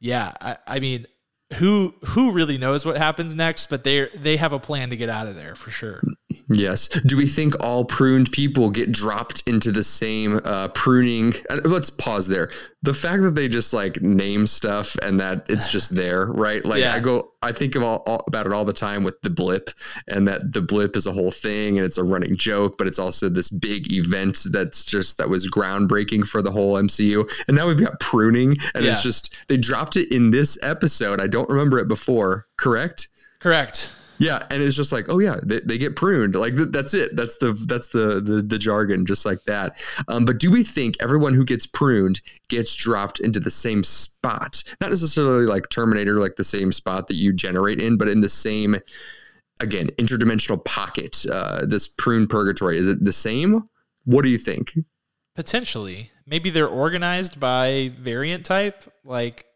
yeah, 0.00 0.32
I, 0.40 0.56
I 0.66 0.80
mean, 0.80 1.06
who 1.54 1.94
who 2.06 2.32
really 2.32 2.58
knows 2.58 2.84
what 2.84 2.96
happens 2.96 3.34
next? 3.34 3.68
But 3.68 3.84
they 3.84 4.08
they 4.14 4.36
have 4.36 4.52
a 4.52 4.58
plan 4.58 4.90
to 4.90 4.96
get 4.96 5.08
out 5.08 5.26
of 5.26 5.36
there 5.36 5.54
for 5.54 5.70
sure. 5.70 6.02
Yes. 6.48 6.88
Do 6.88 7.16
we 7.16 7.26
think 7.26 7.54
all 7.62 7.84
pruned 7.84 8.32
people 8.32 8.70
get 8.70 8.92
dropped 8.92 9.42
into 9.46 9.72
the 9.72 9.84
same 9.84 10.40
uh, 10.44 10.68
pruning? 10.68 11.34
uh, 11.50 11.60
Let's 11.64 11.90
pause 11.90 12.28
there. 12.28 12.50
The 12.82 12.94
fact 12.94 13.22
that 13.22 13.34
they 13.34 13.48
just 13.48 13.72
like 13.72 14.02
name 14.02 14.46
stuff 14.46 14.96
and 15.02 15.20
that 15.20 15.46
it's 15.48 15.70
just 15.70 15.94
there, 15.96 16.26
right? 16.26 16.64
Like 16.64 16.80
Yeah. 16.80 16.94
I 16.94 17.00
go, 17.00 17.32
I 17.42 17.52
think 17.52 17.74
of 17.74 17.82
all, 17.82 18.02
all, 18.06 18.24
about 18.26 18.46
it 18.46 18.52
all 18.52 18.64
the 18.64 18.72
time 18.72 19.04
with 19.04 19.20
the 19.22 19.30
blip, 19.30 19.70
and 20.08 20.26
that 20.28 20.52
the 20.52 20.62
blip 20.62 20.96
is 20.96 21.06
a 21.06 21.12
whole 21.12 21.30
thing 21.30 21.78
and 21.78 21.84
it's 21.86 21.98
a 21.98 22.04
running 22.04 22.36
joke, 22.36 22.76
but 22.78 22.86
it's 22.86 22.98
also 22.98 23.28
this 23.28 23.48
big 23.48 23.92
event 23.92 24.40
that's 24.50 24.84
just 24.84 25.18
that 25.18 25.28
was 25.28 25.48
groundbreaking 25.50 26.26
for 26.26 26.42
the 26.42 26.50
whole 26.50 26.74
MCU. 26.74 27.30
And 27.48 27.56
now 27.56 27.66
we've 27.68 27.80
got 27.80 28.00
pruning, 28.00 28.56
and 28.74 28.84
it's 28.84 29.02
just 29.02 29.48
they 29.48 29.56
dropped 29.56 29.96
it 29.96 30.12
in 30.12 30.30
this 30.30 30.58
episode. 30.62 31.20
I 31.20 31.26
don't 31.26 31.48
remember 31.48 31.78
it 31.78 31.88
before. 31.88 32.46
Correct? 32.56 33.08
Correct. 33.40 33.92
Yeah, 34.22 34.46
and 34.50 34.62
it's 34.62 34.76
just 34.76 34.92
like, 34.92 35.06
oh 35.08 35.18
yeah, 35.18 35.40
they, 35.42 35.58
they 35.60 35.78
get 35.78 35.96
pruned. 35.96 36.36
Like 36.36 36.54
th- 36.54 36.68
that's 36.70 36.94
it. 36.94 37.16
That's 37.16 37.38
the 37.38 37.54
that's 37.66 37.88
the 37.88 38.20
the, 38.20 38.40
the 38.40 38.56
jargon, 38.56 39.04
just 39.04 39.26
like 39.26 39.42
that. 39.46 39.82
Um, 40.06 40.24
but 40.24 40.38
do 40.38 40.48
we 40.48 40.62
think 40.62 40.94
everyone 41.00 41.34
who 41.34 41.44
gets 41.44 41.66
pruned 41.66 42.20
gets 42.46 42.72
dropped 42.76 43.18
into 43.18 43.40
the 43.40 43.50
same 43.50 43.82
spot? 43.82 44.62
Not 44.80 44.90
necessarily 44.90 45.46
like 45.46 45.70
Terminator, 45.70 46.20
like 46.20 46.36
the 46.36 46.44
same 46.44 46.70
spot 46.70 47.08
that 47.08 47.16
you 47.16 47.32
generate 47.32 47.80
in, 47.80 47.98
but 47.98 48.06
in 48.06 48.20
the 48.20 48.28
same, 48.28 48.76
again, 49.58 49.88
interdimensional 49.98 50.64
pocket. 50.64 51.26
Uh, 51.28 51.66
this 51.66 51.88
prune 51.88 52.28
purgatory 52.28 52.78
is 52.78 52.86
it 52.86 53.04
the 53.04 53.12
same? 53.12 53.68
What 54.04 54.22
do 54.22 54.30
you 54.30 54.38
think? 54.38 54.72
Potentially, 55.34 56.12
maybe 56.28 56.48
they're 56.48 56.68
organized 56.68 57.40
by 57.40 57.90
variant 57.98 58.46
type, 58.46 58.84
like 59.04 59.46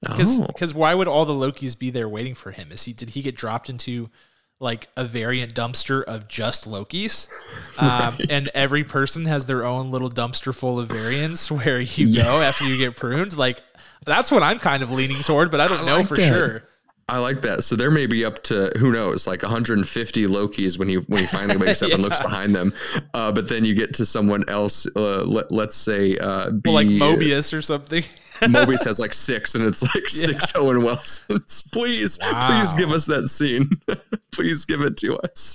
because 0.00 0.40
Oh, 0.74 0.78
why 0.78 0.94
would 0.94 1.08
all 1.08 1.24
the 1.24 1.32
Lokis 1.32 1.78
be 1.78 1.90
there 1.90 2.08
waiting 2.08 2.34
for 2.34 2.50
him? 2.50 2.70
Is 2.72 2.84
he 2.84 2.92
did 2.92 3.10
he 3.10 3.22
get 3.22 3.36
dropped 3.36 3.68
into 3.70 4.10
like 4.58 4.88
a 4.96 5.04
variant 5.04 5.54
dumpster 5.54 6.02
of 6.04 6.28
just 6.28 6.68
Lokis, 6.68 7.28
um, 7.78 8.16
and 8.30 8.48
every 8.54 8.84
person 8.84 9.26
has 9.26 9.46
their 9.46 9.64
own 9.64 9.90
little 9.90 10.10
dumpster 10.10 10.54
full 10.54 10.78
of 10.80 10.88
variants 10.88 11.50
where 11.50 11.80
you 11.80 12.12
go 12.14 12.40
after 12.42 12.64
you 12.64 12.78
get 12.78 12.96
pruned? 12.96 13.36
Like 13.36 13.62
that's 14.04 14.30
what 14.30 14.42
I'm 14.42 14.58
kind 14.58 14.82
of 14.82 14.90
leaning 14.90 15.22
toward, 15.22 15.50
but 15.50 15.60
I 15.60 15.68
don't 15.68 15.82
I 15.82 15.86
know 15.86 15.96
like 15.98 16.06
for 16.06 16.16
that. 16.16 16.28
sure. 16.28 16.62
I 17.08 17.18
like 17.18 17.42
that. 17.42 17.62
So 17.62 17.76
there 17.76 17.92
may 17.92 18.06
be 18.06 18.24
up 18.24 18.42
to 18.44 18.72
who 18.78 18.90
knows, 18.90 19.28
like 19.28 19.42
150 19.42 20.26
Lokis 20.26 20.76
when 20.76 20.88
he 20.88 20.96
when 20.96 21.20
he 21.20 21.26
finally 21.26 21.56
wakes 21.56 21.80
up 21.80 21.92
and 21.92 22.02
looks 22.02 22.20
behind 22.20 22.52
them. 22.52 22.74
Uh, 23.14 23.30
but 23.30 23.48
then 23.48 23.64
you 23.64 23.74
get 23.74 23.94
to 23.94 24.04
someone 24.04 24.48
else. 24.48 24.88
Uh, 24.96 25.22
let, 25.22 25.52
let's 25.52 25.76
say 25.76 26.18
uh, 26.18 26.50
be, 26.50 26.62
Well, 26.68 26.74
like 26.74 26.88
Mobius 26.88 27.56
or 27.56 27.62
something. 27.62 28.02
Mobius 28.42 28.84
has 28.84 28.98
like 28.98 29.12
six, 29.12 29.54
and 29.54 29.64
it's 29.64 29.82
like 29.82 30.08
six 30.08 30.54
Owen 30.54 30.82
Wilsons. 30.82 31.68
Please, 31.72 32.18
please 32.18 32.72
give 32.74 32.90
us 32.90 33.06
that 33.06 33.28
scene. 33.28 33.68
please 34.32 34.64
give 34.64 34.80
it 34.80 34.96
to 34.98 35.16
us. 35.18 35.54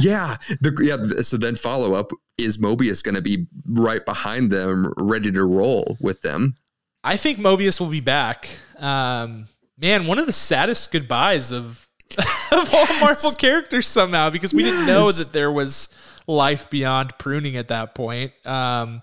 yeah, 0.00 0.36
the, 0.60 0.76
yeah. 0.82 1.22
So 1.22 1.36
then 1.36 1.56
follow 1.56 1.94
up 1.94 2.12
is 2.38 2.58
Mobius 2.58 3.02
going 3.02 3.14
to 3.14 3.22
be 3.22 3.46
right 3.66 4.04
behind 4.04 4.50
them, 4.50 4.92
ready 4.96 5.30
to 5.32 5.44
roll 5.44 5.96
with 6.00 6.22
them? 6.22 6.56
I 7.04 7.16
think 7.16 7.38
Mobius 7.38 7.80
will 7.80 7.88
be 7.88 8.00
back. 8.00 8.50
Um, 8.78 9.48
man, 9.78 10.06
one 10.06 10.18
of 10.18 10.26
the 10.26 10.32
saddest 10.32 10.92
goodbyes 10.92 11.52
of 11.52 11.88
of 12.52 12.74
all 12.74 12.86
Marvel 13.00 13.30
characters 13.32 13.86
somehow 13.86 14.30
because 14.30 14.52
we 14.52 14.64
didn't 14.64 14.84
know 14.86 15.12
that 15.12 15.32
there 15.32 15.52
was 15.52 15.88
life 16.26 16.68
beyond 16.68 17.16
pruning 17.18 17.56
at 17.56 17.68
that 17.68 17.94
point. 17.94 18.32
Um, 18.44 19.02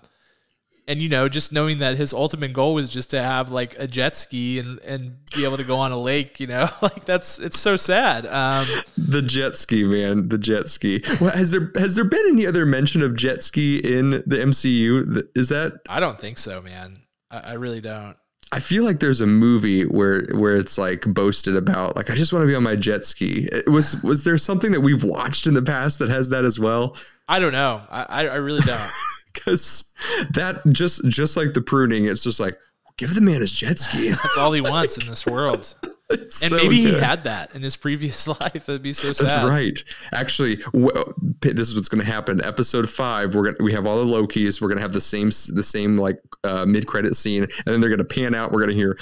and 0.88 1.02
you 1.02 1.08
know, 1.10 1.28
just 1.28 1.52
knowing 1.52 1.78
that 1.78 1.98
his 1.98 2.14
ultimate 2.14 2.54
goal 2.54 2.72
was 2.72 2.88
just 2.88 3.10
to 3.10 3.22
have 3.22 3.50
like 3.52 3.78
a 3.78 3.86
jet 3.86 4.16
ski 4.16 4.58
and 4.58 4.80
and 4.80 5.18
be 5.36 5.44
able 5.44 5.58
to 5.58 5.64
go 5.64 5.76
on 5.76 5.92
a 5.92 5.98
lake, 5.98 6.40
you 6.40 6.46
know, 6.46 6.68
like 6.82 7.04
that's 7.04 7.38
it's 7.38 7.60
so 7.60 7.76
sad. 7.76 8.26
Um, 8.26 8.66
The 8.96 9.20
jet 9.22 9.58
ski, 9.58 9.84
man. 9.84 10.28
The 10.28 10.38
jet 10.38 10.70
ski. 10.70 11.04
Well, 11.20 11.30
has 11.30 11.50
there 11.50 11.70
has 11.76 11.94
there 11.94 12.04
been 12.04 12.24
any 12.30 12.46
other 12.46 12.64
mention 12.64 13.02
of 13.02 13.14
jet 13.14 13.42
ski 13.42 13.78
in 13.78 14.10
the 14.26 14.38
MCU? 14.38 15.28
Is 15.36 15.50
that 15.50 15.74
I 15.88 16.00
don't 16.00 16.18
think 16.18 16.38
so, 16.38 16.62
man. 16.62 16.96
I, 17.30 17.38
I 17.38 17.52
really 17.54 17.82
don't. 17.82 18.16
I 18.50 18.60
feel 18.60 18.82
like 18.82 19.00
there's 19.00 19.20
a 19.20 19.26
movie 19.26 19.82
where 19.84 20.22
where 20.32 20.56
it's 20.56 20.78
like 20.78 21.02
boasted 21.02 21.54
about 21.54 21.96
like 21.96 22.08
I 22.08 22.14
just 22.14 22.32
want 22.32 22.44
to 22.44 22.46
be 22.46 22.54
on 22.54 22.62
my 22.62 22.76
jet 22.76 23.04
ski. 23.04 23.46
It 23.52 23.68
was 23.68 24.02
was 24.02 24.24
there 24.24 24.38
something 24.38 24.72
that 24.72 24.80
we've 24.80 25.04
watched 25.04 25.46
in 25.46 25.52
the 25.52 25.60
past 25.60 25.98
that 25.98 26.08
has 26.08 26.30
that 26.30 26.46
as 26.46 26.58
well? 26.58 26.96
I 27.28 27.40
don't 27.40 27.52
know. 27.52 27.82
I 27.90 28.26
I 28.26 28.36
really 28.36 28.62
don't. 28.62 28.90
Because 29.34 29.94
that 30.30 30.62
just 30.72 31.08
just 31.08 31.36
like 31.36 31.54
the 31.54 31.60
pruning, 31.62 32.06
it's 32.06 32.22
just 32.22 32.40
like 32.40 32.58
give 32.96 33.14
the 33.14 33.20
man 33.20 33.40
his 33.40 33.52
jet 33.52 33.78
ski. 33.78 34.08
That's 34.10 34.36
all 34.36 34.52
he 34.52 34.60
wants 34.60 34.98
in 34.98 35.06
this 35.06 35.26
world. 35.26 35.74
And 36.10 36.32
so 36.32 36.56
maybe 36.56 36.76
he 36.76 36.98
had 36.98 37.24
that 37.24 37.54
in 37.54 37.62
his 37.62 37.76
previous 37.76 38.26
life. 38.26 38.64
That'd 38.64 38.80
be 38.80 38.94
so 38.94 39.12
sad. 39.12 39.26
That's 39.26 39.44
right. 39.44 39.84
Actually, 40.14 40.56
w- 40.72 41.14
this 41.40 41.68
is 41.68 41.74
what's 41.74 41.90
going 41.90 42.02
to 42.02 42.10
happen. 42.10 42.42
Episode 42.42 42.88
five, 42.88 43.34
we're 43.34 43.52
gonna 43.52 43.62
we 43.62 43.74
have 43.74 43.86
all 43.86 44.02
the 44.02 44.10
Lokis. 44.10 44.58
We're 44.58 44.68
gonna 44.68 44.80
have 44.80 44.94
the 44.94 45.02
same 45.02 45.26
the 45.26 45.62
same 45.62 45.98
like 45.98 46.18
uh, 46.44 46.64
mid 46.64 46.86
credit 46.86 47.14
scene, 47.14 47.42
and 47.42 47.66
then 47.66 47.82
they're 47.82 47.90
gonna 47.90 48.04
pan 48.04 48.34
out. 48.34 48.52
We're 48.52 48.60
gonna 48.60 48.72
hear, 48.72 48.96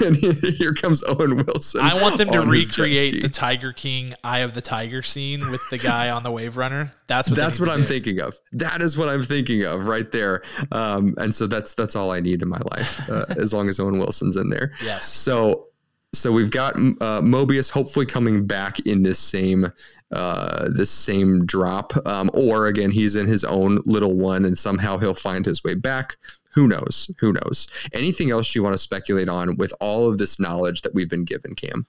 and 0.04 0.16
here 0.16 0.72
comes 0.72 1.02
Owen 1.06 1.36
Wilson. 1.44 1.80
I 1.80 2.00
want 2.00 2.18
them 2.18 2.28
to 2.28 2.38
on 2.38 2.52
his 2.52 2.68
jet 2.68 2.82
recreate 2.82 3.22
the 3.22 3.28
Tiger 3.28 3.72
King 3.72 4.14
Eye 4.22 4.40
of 4.40 4.54
the 4.54 4.62
Tiger 4.62 5.02
scene 5.02 5.40
with 5.50 5.62
the 5.70 5.78
guy 5.78 6.10
on 6.10 6.22
the 6.22 6.30
Wave 6.30 6.56
Runner. 6.56 6.92
That's 7.06 7.28
what 7.28 7.36
That's 7.36 7.60
what 7.60 7.68
I'm 7.68 7.80
do. 7.80 7.86
thinking 7.86 8.20
of. 8.20 8.38
That 8.52 8.80
is 8.80 8.96
what 8.96 9.08
I'm 9.08 9.22
thinking 9.22 9.64
of 9.64 9.86
right 9.86 10.10
there. 10.10 10.42
Um, 10.72 11.14
and 11.18 11.34
so 11.34 11.46
that's 11.46 11.74
that's 11.74 11.96
all 11.96 12.10
I 12.10 12.20
need 12.20 12.42
in 12.42 12.48
my 12.48 12.60
life, 12.72 13.08
uh, 13.10 13.26
as 13.38 13.52
long 13.52 13.68
as 13.68 13.78
Owen 13.80 13.98
Wilson's 13.98 14.36
in 14.36 14.48
there. 14.48 14.72
Yes. 14.82 15.06
So 15.06 15.68
so 16.14 16.32
we've 16.32 16.50
got 16.50 16.76
uh, 16.76 17.20
Mobius 17.20 17.70
hopefully 17.70 18.06
coming 18.06 18.46
back 18.46 18.80
in 18.80 19.02
this 19.02 19.18
same 19.18 19.70
uh, 20.12 20.68
this 20.70 20.90
same 20.90 21.44
drop, 21.44 21.92
um, 22.06 22.30
or 22.34 22.66
again 22.66 22.90
he's 22.90 23.16
in 23.16 23.26
his 23.26 23.44
own 23.44 23.80
little 23.84 24.14
one, 24.16 24.44
and 24.44 24.56
somehow 24.56 24.96
he'll 24.98 25.14
find 25.14 25.44
his 25.44 25.64
way 25.64 25.74
back. 25.74 26.16
Who 26.54 26.68
knows? 26.68 27.10
Who 27.18 27.32
knows? 27.32 27.66
Anything 27.92 28.30
else 28.30 28.54
you 28.54 28.62
want 28.62 28.74
to 28.74 28.78
speculate 28.78 29.28
on 29.28 29.56
with 29.56 29.72
all 29.80 30.10
of 30.10 30.18
this 30.18 30.38
knowledge 30.38 30.82
that 30.82 30.94
we've 30.94 31.10
been 31.10 31.24
given, 31.24 31.54
Cam? 31.54 31.86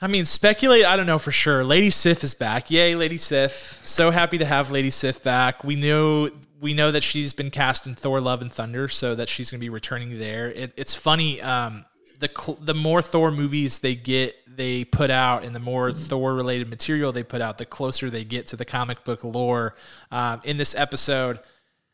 I 0.00 0.06
mean, 0.06 0.24
speculate. 0.24 0.84
I 0.84 0.96
don't 0.96 1.06
know 1.06 1.18
for 1.18 1.32
sure. 1.32 1.64
Lady 1.64 1.90
Sif 1.90 2.22
is 2.22 2.34
back. 2.34 2.70
Yay, 2.70 2.94
Lady 2.94 3.18
Sif! 3.18 3.80
So 3.82 4.12
happy 4.12 4.38
to 4.38 4.44
have 4.44 4.70
Lady 4.70 4.90
Sif 4.90 5.24
back. 5.24 5.64
We 5.64 5.74
know 5.74 6.30
we 6.60 6.72
know 6.72 6.92
that 6.92 7.02
she's 7.02 7.32
been 7.32 7.50
cast 7.50 7.86
in 7.86 7.96
Thor: 7.96 8.20
Love 8.20 8.40
and 8.40 8.52
Thunder, 8.52 8.86
so 8.86 9.16
that 9.16 9.28
she's 9.28 9.50
going 9.50 9.58
to 9.58 9.64
be 9.64 9.70
returning 9.70 10.18
there. 10.20 10.52
It, 10.52 10.72
it's 10.76 10.94
funny. 10.94 11.40
Um, 11.42 11.84
the 12.20 12.30
cl- 12.36 12.58
the 12.60 12.74
more 12.74 13.02
Thor 13.02 13.32
movies 13.32 13.80
they 13.80 13.96
get, 13.96 14.36
they 14.46 14.84
put 14.84 15.10
out, 15.10 15.42
and 15.42 15.52
the 15.52 15.60
more 15.60 15.90
Thor 15.90 16.32
related 16.32 16.68
material 16.68 17.10
they 17.10 17.24
put 17.24 17.40
out, 17.40 17.58
the 17.58 17.66
closer 17.66 18.08
they 18.08 18.22
get 18.22 18.46
to 18.46 18.56
the 18.56 18.64
comic 18.64 19.02
book 19.02 19.24
lore. 19.24 19.74
Um, 20.12 20.40
in 20.44 20.58
this 20.58 20.76
episode, 20.76 21.40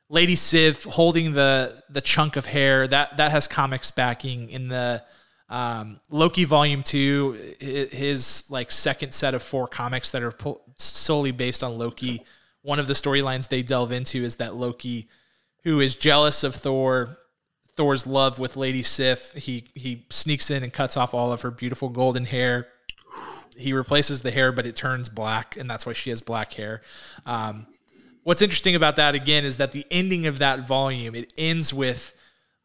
Lady 0.09 0.37
Sif 0.37 0.85
holding 0.85 1.33
the 1.33 1.83
the 1.89 2.01
chunk 2.01 2.37
of 2.37 2.47
hair 2.47 2.87
that 2.87 3.17
that 3.17 3.31
has 3.31 3.49
comics 3.49 3.91
backing 3.91 4.51
in 4.51 4.69
the 4.69 5.03
um, 5.49 6.01
Loki 6.11 6.45
Volume 6.45 6.83
Two, 6.83 7.33
his 7.61 8.45
like 8.51 8.71
second 8.71 9.13
set 9.13 9.35
of 9.35 9.43
four 9.43 9.67
comics 9.67 10.11
that 10.11 10.23
are 10.23 10.33
po- 10.33 10.61
solely 10.77 11.33
based 11.33 11.63
on 11.63 11.79
Loki. 11.79 12.23
One 12.63 12.79
of 12.79 12.87
the 12.87 12.95
storylines 12.95 13.49
they 13.49 13.63
delve 13.63 13.93
into 13.93 14.25
is 14.25 14.37
that 14.37 14.55
Loki, 14.55 15.09
who 15.65 15.81
is 15.81 15.97
jealous 15.97 16.43
of 16.45 16.55
Thor, 16.55 17.19
Thor's 17.77 18.07
love 18.07 18.39
with 18.39 18.57
Lady 18.57 18.83
Sif, 18.83 19.33
he 19.33 19.65
he 19.75 20.07
sneaks 20.11 20.51
in 20.51 20.63
and 20.63 20.73
cuts 20.73 20.97
off 20.97 21.13
all 21.15 21.33
of 21.33 21.43
her 21.43 21.51
beautiful 21.51 21.89
golden 21.89 22.25
hair. 22.25 22.69
He 23.57 23.73
replaces 23.73 24.23
the 24.23 24.31
hair, 24.31 24.51
but 24.51 24.67
it 24.67 24.75
turns 24.75 25.09
black, 25.09 25.57
and 25.57 25.71
that's 25.71 25.87
why 25.87 25.93
she 25.93 26.11
has 26.11 26.21
black 26.21 26.55
hair. 26.55 26.83
Um, 27.25 27.67
what's 28.25 28.43
interesting 28.43 28.75
about 28.75 28.97
that 28.97 29.15
again 29.15 29.45
is 29.45 29.57
that 29.57 29.73
the 29.73 29.87
ending 29.91 30.27
of 30.27 30.39
that 30.39 30.67
volume 30.67 31.15
it 31.15 31.33
ends 31.39 31.73
with 31.73 32.15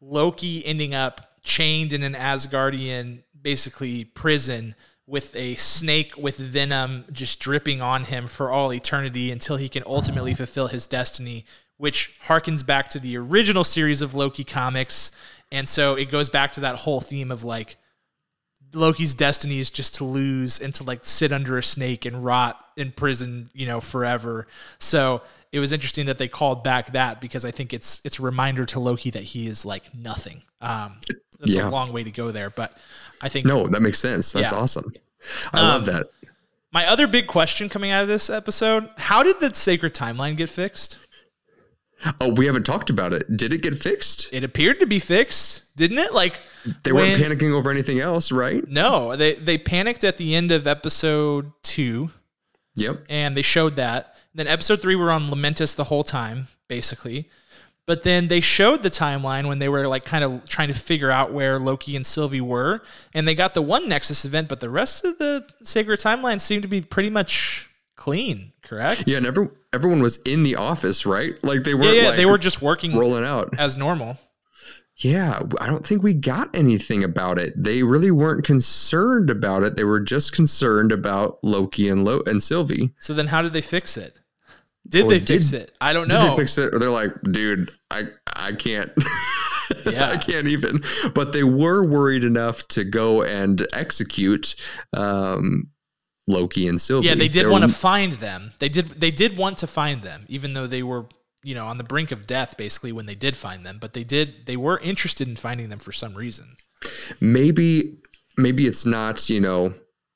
Loki 0.00 0.64
ending 0.66 0.94
up 0.94 1.38
chained 1.42 1.92
in 1.92 2.02
an 2.02 2.14
Asgardian 2.14 3.22
basically 3.40 4.04
prison 4.04 4.74
with 5.06 5.34
a 5.34 5.54
snake 5.54 6.16
with 6.16 6.36
venom 6.36 7.04
just 7.12 7.40
dripping 7.40 7.80
on 7.80 8.04
him 8.04 8.26
for 8.26 8.50
all 8.50 8.72
eternity 8.72 9.30
until 9.30 9.56
he 9.56 9.68
can 9.68 9.82
ultimately 9.86 10.34
fulfill 10.34 10.66
his 10.66 10.86
destiny 10.86 11.44
which 11.80 12.12
harkens 12.26 12.64
back 12.64 12.90
to 12.90 13.00
the 13.00 13.16
original 13.16 13.64
series 13.64 14.02
of 14.02 14.12
Loki 14.12 14.44
comics. 14.44 15.10
And 15.50 15.66
so 15.66 15.94
it 15.94 16.10
goes 16.10 16.28
back 16.28 16.52
to 16.52 16.60
that 16.60 16.76
whole 16.76 17.00
theme 17.00 17.30
of 17.30 17.42
like 17.42 17.76
Loki's 18.72 19.14
destiny 19.14 19.58
is 19.58 19.70
just 19.70 19.96
to 19.96 20.04
lose 20.04 20.60
and 20.60 20.74
to 20.76 20.84
like 20.84 21.04
sit 21.04 21.32
under 21.32 21.58
a 21.58 21.62
snake 21.62 22.04
and 22.06 22.24
rot 22.24 22.62
in 22.76 22.92
prison, 22.92 23.50
you 23.52 23.66
know, 23.66 23.80
forever. 23.80 24.46
So 24.78 25.22
it 25.52 25.58
was 25.60 25.72
interesting 25.72 26.06
that 26.06 26.18
they 26.18 26.28
called 26.28 26.62
back 26.62 26.92
that 26.92 27.20
because 27.20 27.44
I 27.44 27.50
think 27.50 27.72
it's 27.72 28.00
it's 28.04 28.18
a 28.18 28.22
reminder 28.22 28.64
to 28.66 28.80
Loki 28.80 29.10
that 29.10 29.22
he 29.24 29.48
is 29.48 29.64
like 29.64 29.92
nothing. 29.94 30.42
Um, 30.60 31.00
that's 31.40 31.54
Yeah. 31.54 31.68
a 31.68 31.70
long 31.70 31.92
way 31.92 32.04
to 32.04 32.10
go 32.10 32.30
there, 32.30 32.50
but 32.50 32.76
I 33.20 33.28
think 33.28 33.46
No, 33.46 33.66
that 33.66 33.82
makes 33.82 33.98
sense. 33.98 34.32
That's 34.32 34.52
Yeah. 34.52 34.58
awesome. 34.58 34.92
I 35.52 35.60
love 35.62 35.86
that. 35.86 36.06
my 36.72 36.86
other 36.86 37.06
big 37.06 37.26
question 37.26 37.68
coming 37.68 37.90
out 37.90 38.02
of 38.02 38.08
this 38.08 38.30
episode: 38.30 38.88
How 38.96 39.22
did 39.22 39.40
the 39.40 39.52
sacred 39.54 39.94
timeline 39.94 40.36
get 40.36 40.48
fixed? 40.48 40.98
Oh, 42.20 42.32
we 42.32 42.46
haven't 42.46 42.64
talked 42.64 42.88
about 42.90 43.12
it. 43.12 43.36
Did 43.36 43.52
it 43.52 43.60
get 43.62 43.74
fixed? 43.76 44.28
It 44.32 44.42
appeared 44.44 44.80
to 44.80 44.86
be 44.86 44.98
fixed, 44.98 45.76
didn't 45.76 45.98
it? 45.98 46.12
Like 46.14 46.40
They 46.84 46.92
when- 46.92 47.20
weren't 47.20 47.22
panicking 47.40 47.52
over 47.52 47.70
anything 47.70 48.00
else, 48.00 48.32
right? 48.32 48.66
No, 48.68 49.16
they 49.16 49.34
they 49.34 49.58
panicked 49.58 50.02
at 50.04 50.16
the 50.16 50.34
end 50.34 50.50
of 50.52 50.66
episode 50.66 51.52
two. 51.62 52.10
Yep. 52.76 53.04
and 53.10 53.36
they 53.36 53.42
showed 53.42 53.76
that. 53.76 54.14
Then 54.34 54.46
episode 54.46 54.80
three, 54.80 54.94
we're 54.94 55.10
on 55.10 55.28
Lamentis 55.30 55.74
the 55.74 55.84
whole 55.84 56.04
time, 56.04 56.46
basically. 56.68 57.28
But 57.84 58.04
then 58.04 58.28
they 58.28 58.40
showed 58.40 58.82
the 58.84 58.90
timeline 58.90 59.48
when 59.48 59.58
they 59.58 59.68
were 59.68 59.88
like 59.88 60.04
kind 60.04 60.22
of 60.22 60.48
trying 60.48 60.68
to 60.68 60.74
figure 60.74 61.10
out 61.10 61.32
where 61.32 61.58
Loki 61.58 61.96
and 61.96 62.06
Sylvie 62.06 62.40
were, 62.40 62.80
and 63.12 63.26
they 63.26 63.34
got 63.34 63.52
the 63.54 63.60
one 63.62 63.88
Nexus 63.88 64.24
event, 64.24 64.48
but 64.48 64.60
the 64.60 64.70
rest 64.70 65.04
of 65.04 65.18
the 65.18 65.44
sacred 65.64 65.98
timeline 65.98 66.40
seemed 66.40 66.62
to 66.62 66.68
be 66.68 66.80
pretty 66.80 67.10
much 67.10 67.68
clean. 68.00 68.52
Correct? 68.64 69.04
Yeah, 69.06 69.18
and 69.18 69.26
every, 69.26 69.48
everyone 69.72 70.02
was 70.02 70.16
in 70.22 70.42
the 70.42 70.56
office, 70.56 71.06
right? 71.06 71.34
Like 71.44 71.62
they 71.62 71.74
weren't. 71.74 71.96
yeah, 71.96 72.08
like, 72.08 72.16
they 72.16 72.26
were 72.26 72.38
just 72.38 72.60
working 72.60 72.96
rolling 72.96 73.24
out. 73.24 73.56
as 73.58 73.76
normal. 73.76 74.18
Yeah, 74.96 75.40
I 75.60 75.66
don't 75.66 75.86
think 75.86 76.02
we 76.02 76.12
got 76.12 76.54
anything 76.54 77.02
about 77.04 77.38
it. 77.38 77.54
They 77.56 77.82
really 77.82 78.10
weren't 78.10 78.44
concerned 78.44 79.30
about 79.30 79.62
it. 79.62 79.76
They 79.76 79.84
were 79.84 80.00
just 80.00 80.32
concerned 80.32 80.92
about 80.92 81.38
Loki 81.42 81.88
and 81.88 82.04
Lo- 82.04 82.22
and 82.26 82.42
Sylvie. 82.42 82.90
So 82.98 83.14
then, 83.14 83.28
how 83.28 83.40
did 83.40 83.52
they 83.54 83.62
fix 83.62 83.96
it? 83.96 84.18
Did 84.86 85.06
Or 85.06 85.08
they 85.10 85.18
did- 85.20 85.28
fix 85.28 85.52
it? 85.52 85.72
I 85.80 85.92
don't 85.94 86.08
Did 86.08 86.16
know. 86.18 86.30
they 86.30 86.36
fix 86.36 86.58
it? 86.58 86.74
Or 86.74 86.78
they're 86.78 86.90
like, 86.90 87.12
dude, 87.22 87.70
I 87.90 88.08
I 88.34 88.52
can't. 88.52 88.90
Yeah. 89.86 90.10
I 90.10 90.16
can't 90.16 90.48
even. 90.48 90.82
But 91.14 91.32
they 91.32 91.44
were 91.44 91.86
worried 91.86 92.24
enough 92.24 92.66
to 92.68 92.82
go 92.82 93.22
and 93.22 93.64
execute 93.72 94.56
um, 94.96 95.68
Loki 96.30 96.68
and 96.68 96.80
Sylvie. 96.80 97.08
Yeah, 97.08 97.14
they 97.14 97.28
did 97.28 97.48
want 97.48 97.62
to 97.62 97.68
find 97.68 98.14
them. 98.14 98.52
They 98.58 98.68
did. 98.68 98.88
They 99.00 99.10
did 99.10 99.36
want 99.36 99.58
to 99.58 99.66
find 99.66 100.02
them, 100.02 100.24
even 100.28 100.54
though 100.54 100.66
they 100.66 100.82
were, 100.82 101.06
you 101.42 101.54
know, 101.54 101.66
on 101.66 101.78
the 101.78 101.84
brink 101.84 102.10
of 102.12 102.26
death, 102.26 102.56
basically 102.56 102.92
when 102.92 103.06
they 103.06 103.14
did 103.14 103.36
find 103.36 103.64
them. 103.66 103.78
But 103.80 103.92
they 103.92 104.04
did. 104.04 104.46
They 104.46 104.56
were 104.56 104.78
interested 104.78 105.28
in 105.28 105.36
finding 105.36 105.68
them 105.68 105.78
for 105.78 105.92
some 105.92 106.14
reason. 106.14 106.56
maybe 107.20 107.98
maybe 108.36 108.66
it's 108.66 108.86
not 108.86 109.28
you 109.28 109.40
know 109.40 109.74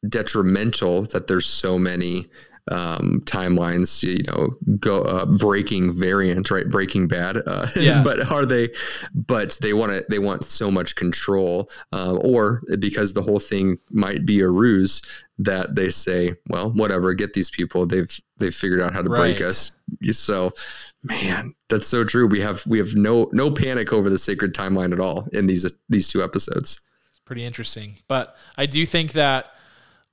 detrimental 0.09 1.03
that 1.03 1.27
there's 1.27 1.47
so 1.47 1.79
many 1.79 2.27
um 2.71 3.21
timelines 3.27 4.03
you 4.03 4.23
know 4.29 4.57
go 4.79 5.03
uh, 5.03 5.27
breaking 5.27 5.93
variant 5.93 6.51
right? 6.51 6.69
Breaking 6.71 7.07
bad 7.07 7.37
uh 7.47 7.67
Yeah. 7.77 8.03
but 8.03 8.31
are 8.33 8.47
they 8.47 8.71
but 9.15 9.59
they 9.61 9.75
want 9.75 9.93
to 9.93 10.05
they 10.09 10.19
want 10.19 10.45
so 10.45 10.71
much 10.71 10.95
control 10.97 11.69
um, 11.93 12.19
or 12.23 12.63
because 12.79 13.13
the 13.13 13.23
whole 13.23 13.39
thing 13.39 13.77
might 13.91 14.25
be 14.25 14.41
a 14.41 14.49
ruse 14.49 15.03
that 15.39 15.75
they 15.75 15.91
say 15.91 16.35
well 16.49 16.71
whatever 16.71 17.13
get 17.13 17.35
these 17.35 17.51
people. 17.51 17.87
They've 17.87 18.21
they've 18.39 18.55
figured 18.55 18.81
out 18.81 18.95
how 18.95 19.03
to 19.03 19.11
break 19.11 19.41
us. 19.41 19.73
So 20.13 20.53
man 21.03 21.55
that's 21.69 21.87
so 21.87 22.05
true. 22.05 22.27
We 22.27 22.41
have 22.41 22.65
we 22.67 22.79
have 22.79 22.95
no 22.95 23.29
no 23.33 23.51
panic 23.51 23.93
over 23.93 24.09
the 24.09 24.19
sacred 24.19 24.55
timeline 24.55 24.93
at 24.93 25.01
all 25.01 25.29
in 25.33 25.47
these 25.47 25.71
these 25.89 26.09
two 26.09 26.23
episodes. 26.23 26.81
It's 27.11 27.19
pretty 27.25 27.45
interesting. 27.45 27.97
But 28.09 28.37
I 28.57 28.67
do 28.67 28.87
think 28.87 29.13
that 29.13 29.47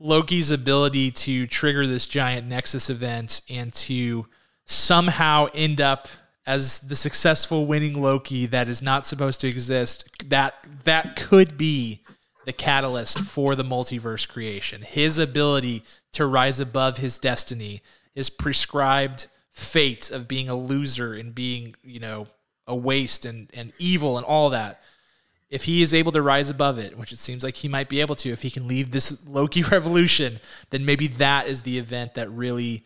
Loki's 0.01 0.49
ability 0.49 1.11
to 1.11 1.45
trigger 1.45 1.85
this 1.85 2.07
giant 2.07 2.47
Nexus 2.47 2.89
event 2.89 3.41
and 3.49 3.71
to 3.73 4.25
somehow 4.65 5.47
end 5.53 5.79
up 5.79 6.07
as 6.47 6.79
the 6.79 6.95
successful 6.95 7.67
winning 7.67 8.01
Loki 8.01 8.47
that 8.47 8.67
is 8.67 8.81
not 8.81 9.05
supposed 9.05 9.39
to 9.41 9.47
exist, 9.47 10.09
that 10.27 10.55
that 10.85 11.15
could 11.15 11.55
be 11.55 12.01
the 12.45 12.51
catalyst 12.51 13.19
for 13.19 13.53
the 13.53 13.63
multiverse 13.63 14.27
creation. 14.27 14.81
His 14.81 15.19
ability 15.19 15.83
to 16.13 16.25
rise 16.25 16.59
above 16.59 16.97
his 16.97 17.19
destiny, 17.19 17.83
his 18.15 18.31
prescribed 18.31 19.27
fate 19.51 20.09
of 20.09 20.27
being 20.27 20.49
a 20.49 20.55
loser 20.55 21.13
and 21.13 21.35
being, 21.35 21.75
you 21.83 21.99
know, 21.99 22.27
a 22.65 22.75
waste 22.75 23.23
and, 23.23 23.51
and 23.53 23.71
evil 23.77 24.17
and 24.17 24.25
all 24.25 24.49
that 24.49 24.81
if 25.51 25.65
he 25.65 25.81
is 25.81 25.93
able 25.93 26.13
to 26.13 26.21
rise 26.21 26.49
above 26.49 26.79
it, 26.79 26.97
which 26.97 27.11
it 27.11 27.19
seems 27.19 27.43
like 27.43 27.57
he 27.57 27.67
might 27.67 27.89
be 27.89 27.99
able 27.99 28.15
to, 28.15 28.31
if 28.31 28.41
he 28.41 28.49
can 28.49 28.67
leave 28.67 28.91
this 28.91 29.27
Loki 29.27 29.61
revolution, 29.71 30.39
then 30.69 30.85
maybe 30.85 31.07
that 31.07 31.47
is 31.47 31.61
the 31.63 31.77
event 31.77 32.13
that 32.15 32.31
really, 32.31 32.85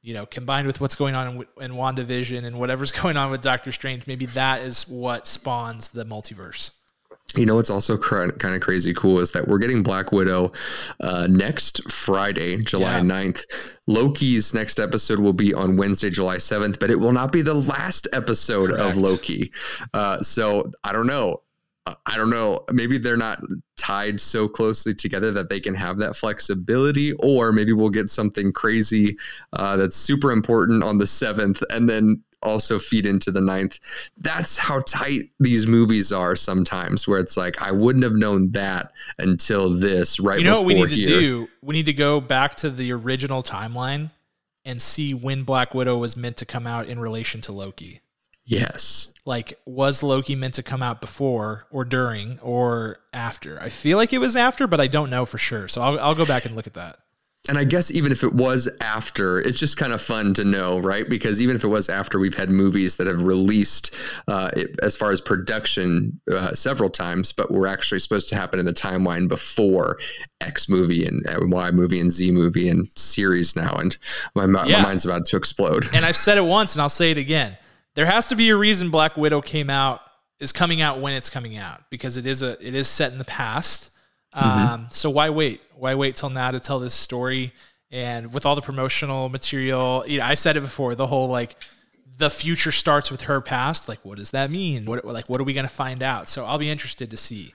you 0.00 0.14
know, 0.14 0.24
combined 0.24 0.68
with 0.68 0.80
what's 0.80 0.94
going 0.94 1.16
on 1.16 1.44
in, 1.58 1.64
in 1.64 1.72
WandaVision 1.72 2.44
and 2.44 2.58
whatever's 2.58 2.92
going 3.02 3.16
on 3.16 3.30
with 3.30 3.42
Doctor 3.42 3.72
Strange, 3.72 4.06
maybe 4.06 4.26
that 4.26 4.62
is 4.62 4.88
what 4.88 5.26
spawns 5.26 5.90
the 5.90 6.04
multiverse. 6.04 6.70
You 7.36 7.46
know 7.46 7.56
what's 7.56 7.70
also 7.70 7.96
cr- 7.96 8.30
kind 8.30 8.54
of 8.54 8.60
crazy 8.60 8.94
cool 8.94 9.18
is 9.18 9.32
that 9.32 9.48
we're 9.48 9.58
getting 9.58 9.82
Black 9.82 10.12
Widow 10.12 10.52
uh, 11.00 11.26
next 11.28 11.90
Friday, 11.90 12.58
July 12.58 12.98
yeah. 12.98 13.00
9th. 13.00 13.42
Loki's 13.88 14.54
next 14.54 14.78
episode 14.78 15.18
will 15.18 15.32
be 15.32 15.52
on 15.52 15.76
Wednesday, 15.76 16.10
July 16.10 16.36
7th, 16.36 16.78
but 16.78 16.90
it 16.92 17.00
will 17.00 17.12
not 17.12 17.32
be 17.32 17.42
the 17.42 17.54
last 17.54 18.06
episode 18.12 18.70
Correct. 18.70 18.82
of 18.82 18.96
Loki. 18.96 19.50
Uh, 19.92 20.20
so 20.20 20.70
I 20.84 20.92
don't 20.92 21.08
know. 21.08 21.40
I 21.86 22.16
don't 22.16 22.30
know. 22.30 22.64
Maybe 22.72 22.96
they're 22.96 23.16
not 23.16 23.40
tied 23.76 24.18
so 24.18 24.48
closely 24.48 24.94
together 24.94 25.30
that 25.32 25.50
they 25.50 25.60
can 25.60 25.74
have 25.74 25.98
that 25.98 26.16
flexibility, 26.16 27.12
or 27.14 27.52
maybe 27.52 27.72
we'll 27.72 27.90
get 27.90 28.08
something 28.08 28.52
crazy 28.52 29.18
uh, 29.52 29.76
that's 29.76 29.96
super 29.96 30.32
important 30.32 30.82
on 30.82 30.96
the 30.96 31.06
seventh, 31.06 31.62
and 31.68 31.88
then 31.88 32.22
also 32.42 32.78
feed 32.78 33.04
into 33.04 33.30
the 33.30 33.40
ninth. 33.40 33.80
That's 34.16 34.56
how 34.56 34.80
tight 34.80 35.30
these 35.40 35.66
movies 35.66 36.10
are 36.10 36.36
sometimes, 36.36 37.06
where 37.06 37.18
it's 37.18 37.36
like 37.36 37.60
I 37.60 37.72
wouldn't 37.72 38.04
have 38.04 38.14
known 38.14 38.50
that 38.52 38.92
until 39.18 39.68
this. 39.70 40.18
Right? 40.18 40.38
You 40.38 40.46
know 40.46 40.60
what 40.60 40.66
we 40.68 40.74
need 40.74 40.88
here. 40.90 41.04
to 41.04 41.20
do? 41.20 41.48
We 41.60 41.74
need 41.74 41.86
to 41.86 41.92
go 41.92 42.18
back 42.20 42.54
to 42.56 42.70
the 42.70 42.92
original 42.92 43.42
timeline 43.42 44.10
and 44.64 44.80
see 44.80 45.12
when 45.12 45.42
Black 45.42 45.74
Widow 45.74 45.98
was 45.98 46.16
meant 46.16 46.38
to 46.38 46.46
come 46.46 46.66
out 46.66 46.86
in 46.86 46.98
relation 46.98 47.42
to 47.42 47.52
Loki. 47.52 48.00
Yes. 48.44 49.14
Like, 49.24 49.58
was 49.64 50.02
Loki 50.02 50.34
meant 50.34 50.54
to 50.54 50.62
come 50.62 50.82
out 50.82 51.00
before 51.00 51.66
or 51.70 51.84
during 51.84 52.38
or 52.40 52.98
after? 53.12 53.58
I 53.60 53.70
feel 53.70 53.96
like 53.96 54.12
it 54.12 54.18
was 54.18 54.36
after, 54.36 54.66
but 54.66 54.80
I 54.80 54.86
don't 54.86 55.10
know 55.10 55.24
for 55.24 55.38
sure. 55.38 55.66
So 55.68 55.80
I'll, 55.80 55.98
I'll 55.98 56.14
go 56.14 56.26
back 56.26 56.44
and 56.44 56.54
look 56.54 56.66
at 56.66 56.74
that. 56.74 56.98
And 57.46 57.58
I 57.58 57.64
guess 57.64 57.90
even 57.90 58.10
if 58.10 58.24
it 58.24 58.32
was 58.32 58.70
after, 58.80 59.38
it's 59.38 59.58
just 59.58 59.76
kind 59.76 59.92
of 59.92 60.00
fun 60.00 60.32
to 60.34 60.44
know, 60.44 60.78
right? 60.78 61.06
Because 61.06 61.42
even 61.42 61.56
if 61.56 61.62
it 61.62 61.68
was 61.68 61.90
after, 61.90 62.18
we've 62.18 62.34
had 62.34 62.48
movies 62.48 62.96
that 62.96 63.06
have 63.06 63.20
released 63.20 63.94
uh, 64.28 64.50
it, 64.56 64.78
as 64.82 64.96
far 64.96 65.10
as 65.12 65.20
production 65.20 66.18
uh, 66.32 66.54
several 66.54 66.88
times, 66.88 67.32
but 67.32 67.50
were 67.50 67.66
actually 67.66 67.98
supposed 67.98 68.30
to 68.30 68.34
happen 68.34 68.58
in 68.58 68.64
the 68.64 68.72
timeline 68.72 69.28
before 69.28 69.98
X 70.40 70.70
movie 70.70 71.04
and 71.04 71.22
Y 71.50 71.70
movie 71.70 72.00
and 72.00 72.10
Z 72.10 72.30
movie 72.30 72.66
and 72.66 72.88
series 72.96 73.54
now. 73.54 73.74
And 73.74 73.98
my, 74.34 74.46
yeah. 74.64 74.78
my 74.78 74.84
mind's 74.84 75.04
about 75.04 75.26
to 75.26 75.36
explode. 75.36 75.86
And 75.92 76.06
I've 76.06 76.16
said 76.16 76.38
it 76.38 76.46
once 76.46 76.74
and 76.74 76.80
I'll 76.80 76.88
say 76.88 77.10
it 77.10 77.18
again 77.18 77.58
there 77.94 78.06
has 78.06 78.26
to 78.28 78.36
be 78.36 78.50
a 78.50 78.56
reason 78.56 78.90
Black 78.90 79.16
Widow 79.16 79.40
came 79.40 79.70
out 79.70 80.00
is 80.40 80.52
coming 80.52 80.82
out 80.82 81.00
when 81.00 81.14
it's 81.14 81.30
coming 81.30 81.56
out 81.56 81.88
because 81.90 82.16
it 82.16 82.26
is 82.26 82.42
a 82.42 82.52
it 82.66 82.74
is 82.74 82.88
set 82.88 83.12
in 83.12 83.18
the 83.18 83.24
past. 83.24 83.90
Mm-hmm. 84.34 84.48
Um, 84.48 84.86
so 84.90 85.10
why 85.10 85.30
wait? 85.30 85.60
Why 85.76 85.94
wait 85.94 86.16
till 86.16 86.30
now 86.30 86.50
to 86.50 86.60
tell 86.60 86.80
this 86.80 86.94
story? 86.94 87.52
And 87.90 88.32
with 88.32 88.44
all 88.44 88.56
the 88.56 88.62
promotional 88.62 89.28
material, 89.28 90.04
you 90.06 90.18
know, 90.18 90.24
I've 90.24 90.38
said 90.38 90.56
it 90.56 90.60
before. 90.60 90.94
The 90.94 91.06
whole 91.06 91.28
like 91.28 91.56
the 92.16 92.30
future 92.30 92.72
starts 92.72 93.10
with 93.10 93.22
her 93.22 93.40
past. 93.40 93.88
Like, 93.88 94.04
what 94.04 94.18
does 94.18 94.32
that 94.32 94.50
mean? 94.50 94.84
What 94.84 95.04
like 95.04 95.28
what 95.28 95.40
are 95.40 95.44
we 95.44 95.54
going 95.54 95.68
to 95.68 95.74
find 95.74 96.02
out? 96.02 96.28
So 96.28 96.44
I'll 96.44 96.58
be 96.58 96.70
interested 96.70 97.10
to 97.10 97.16
see 97.16 97.54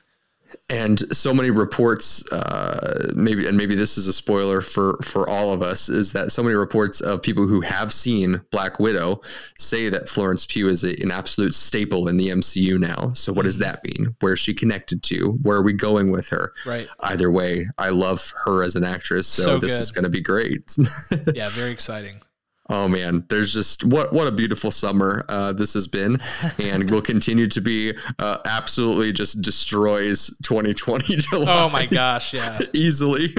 and 0.70 1.16
so 1.16 1.34
many 1.34 1.50
reports 1.50 2.26
uh, 2.32 3.12
maybe 3.16 3.48
and 3.48 3.58
maybe 3.58 3.76
this 3.76 3.98
is 3.98 4.08
a 4.08 4.14
spoiler 4.14 4.62
for 4.62 4.98
for 5.04 5.28
all 5.28 5.52
of 5.52 5.62
us 5.62 5.90
is 5.90 6.12
that 6.14 6.32
so 6.32 6.44
many 6.44 6.56
reports 6.56 7.02
of 7.02 7.22
people 7.22 7.48
who 7.48 7.62
have 7.62 7.92
seen 7.92 8.42
black 8.52 8.80
widow 8.80 9.22
say 9.58 9.90
that 9.90 10.08
florence 10.08 10.46
pugh 10.46 10.68
is 10.68 10.84
a, 10.84 11.02
an 11.02 11.12
absolute 11.12 11.54
staple 11.54 12.08
in 12.08 12.18
the 12.18 12.30
mcu 12.30 12.80
now. 12.80 13.12
So 13.14 13.34
what 13.34 13.44
does 13.44 13.60
mm-hmm. 13.60 13.64
that 13.64 13.84
mean? 13.84 14.16
Where 14.20 14.34
is 14.34 14.40
she 14.40 14.54
connected 14.54 15.04
to? 15.04 15.32
Where 15.42 15.58
are 15.58 15.64
we 15.64 15.74
going 15.74 16.12
with 16.12 16.30
her? 16.30 16.54
Right. 16.66 16.88
Either 17.00 17.32
way 17.32 17.68
i 17.78 17.90
love 17.90 18.34
her 18.46 18.64
as 18.64 18.76
an 18.76 18.84
actress 18.84 19.28
so, 19.28 19.44
so 19.44 19.58
this 19.58 19.74
good. 19.74 19.82
is 19.82 19.92
going 19.92 20.04
to 20.04 20.10
be 20.10 20.22
great. 20.22 20.76
Yeah 21.34 21.50
very 21.50 21.72
exciting 21.72 22.22
Oh 22.69 22.88
man, 22.88 23.25
there's 23.29 23.53
just 23.53 23.84
what 23.84 24.13
what 24.13 24.27
a 24.27 24.32
beautiful 24.32 24.69
summer 24.69 25.25
uh, 25.27 25.53
this 25.53 25.73
has 25.73 25.88
been, 25.88 26.19
and 26.60 26.89
will 26.91 27.01
continue 27.01 27.47
to 27.47 27.62
be. 27.62 27.95
Uh, 28.19 28.38
absolutely, 28.45 29.12
just 29.12 29.41
destroys 29.41 30.27
2020. 30.43 31.15
July. 31.17 31.63
Oh 31.63 31.69
my 31.69 31.88
gosh, 31.88 32.34
yeah, 32.34 32.58
easily. 32.73 33.34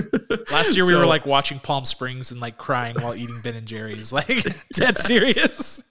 Last 0.50 0.74
year 0.74 0.84
so, 0.84 0.86
we 0.86 0.96
were 0.96 1.06
like 1.06 1.26
watching 1.26 1.60
Palm 1.60 1.84
Springs 1.84 2.32
and 2.32 2.40
like 2.40 2.58
crying 2.58 2.96
while 3.00 3.14
eating 3.14 3.36
Ben 3.44 3.54
and 3.54 3.66
Jerry's, 3.66 4.12
like 4.12 4.44
dead 4.72 4.98
serious. 4.98 5.82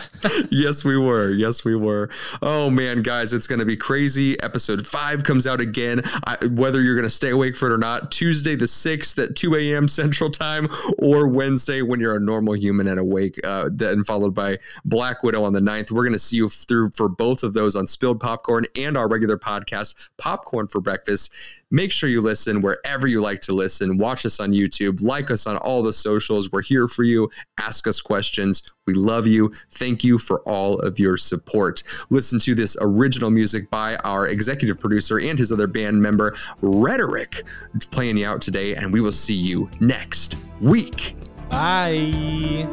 yes, 0.50 0.84
we 0.84 0.96
were. 0.96 1.30
Yes, 1.30 1.64
we 1.64 1.74
were. 1.74 2.10
Oh 2.40 2.70
man, 2.70 3.02
guys, 3.02 3.32
it's 3.32 3.46
going 3.46 3.58
to 3.58 3.64
be 3.64 3.76
crazy. 3.76 4.40
Episode 4.42 4.86
five 4.86 5.24
comes 5.24 5.46
out 5.46 5.60
again. 5.60 6.02
I, 6.26 6.36
whether 6.46 6.80
you're 6.80 6.94
going 6.94 7.04
to 7.04 7.10
stay 7.10 7.30
awake 7.30 7.56
for 7.56 7.70
it 7.70 7.72
or 7.72 7.78
not, 7.78 8.10
Tuesday 8.12 8.54
the 8.54 8.66
sixth 8.66 9.18
at 9.18 9.36
2 9.36 9.56
a.m. 9.56 9.88
Central 9.88 10.30
Time, 10.30 10.68
or 10.98 11.28
Wednesday 11.28 11.82
when 11.82 12.00
you're 12.00 12.16
a 12.16 12.20
normal 12.20 12.54
human 12.54 12.88
and 12.88 12.98
awake. 12.98 13.40
Uh, 13.44 13.68
then 13.72 14.04
followed 14.04 14.34
by 14.34 14.58
Black 14.84 15.22
Widow 15.22 15.44
on 15.44 15.52
the 15.52 15.60
9th. 15.60 15.90
We're 15.90 16.04
going 16.04 16.12
to 16.12 16.18
see 16.18 16.36
you 16.36 16.48
through 16.48 16.90
for 16.90 17.08
both 17.08 17.42
of 17.42 17.54
those 17.54 17.76
on 17.76 17.86
Spilled 17.86 18.20
Popcorn 18.20 18.66
and 18.76 18.96
our 18.96 19.08
regular 19.08 19.38
podcast, 19.38 20.10
Popcorn 20.18 20.68
for 20.68 20.80
Breakfast. 20.80 21.32
Make 21.72 21.90
sure 21.90 22.08
you 22.08 22.20
listen 22.20 22.60
wherever 22.60 23.06
you 23.08 23.20
like 23.20 23.40
to 23.42 23.54
listen. 23.54 23.96
Watch 23.96 24.26
us 24.26 24.38
on 24.38 24.52
YouTube. 24.52 25.02
Like 25.02 25.30
us 25.30 25.46
on 25.46 25.56
all 25.56 25.82
the 25.82 25.92
socials. 25.92 26.52
We're 26.52 26.62
here 26.62 26.86
for 26.86 27.02
you. 27.02 27.30
Ask 27.58 27.86
us 27.86 28.00
questions. 28.00 28.62
We 28.86 28.94
love 28.94 29.26
you. 29.26 29.52
Thank 29.72 30.04
you 30.04 30.18
for 30.18 30.40
all 30.40 30.78
of 30.80 30.98
your 30.98 31.16
support. 31.16 31.82
Listen 32.10 32.38
to 32.40 32.54
this 32.54 32.76
original 32.80 33.30
music 33.30 33.70
by 33.70 33.96
our 34.04 34.28
executive 34.28 34.78
producer 34.78 35.18
and 35.18 35.38
his 35.38 35.50
other 35.50 35.66
band 35.66 36.00
member, 36.00 36.36
Rhetoric, 36.60 37.42
playing 37.90 38.18
you 38.18 38.26
out 38.26 38.42
today. 38.42 38.74
And 38.74 38.92
we 38.92 39.00
will 39.00 39.10
see 39.10 39.34
you 39.34 39.70
next 39.80 40.36
week. 40.60 41.16
Bye. 41.48 42.68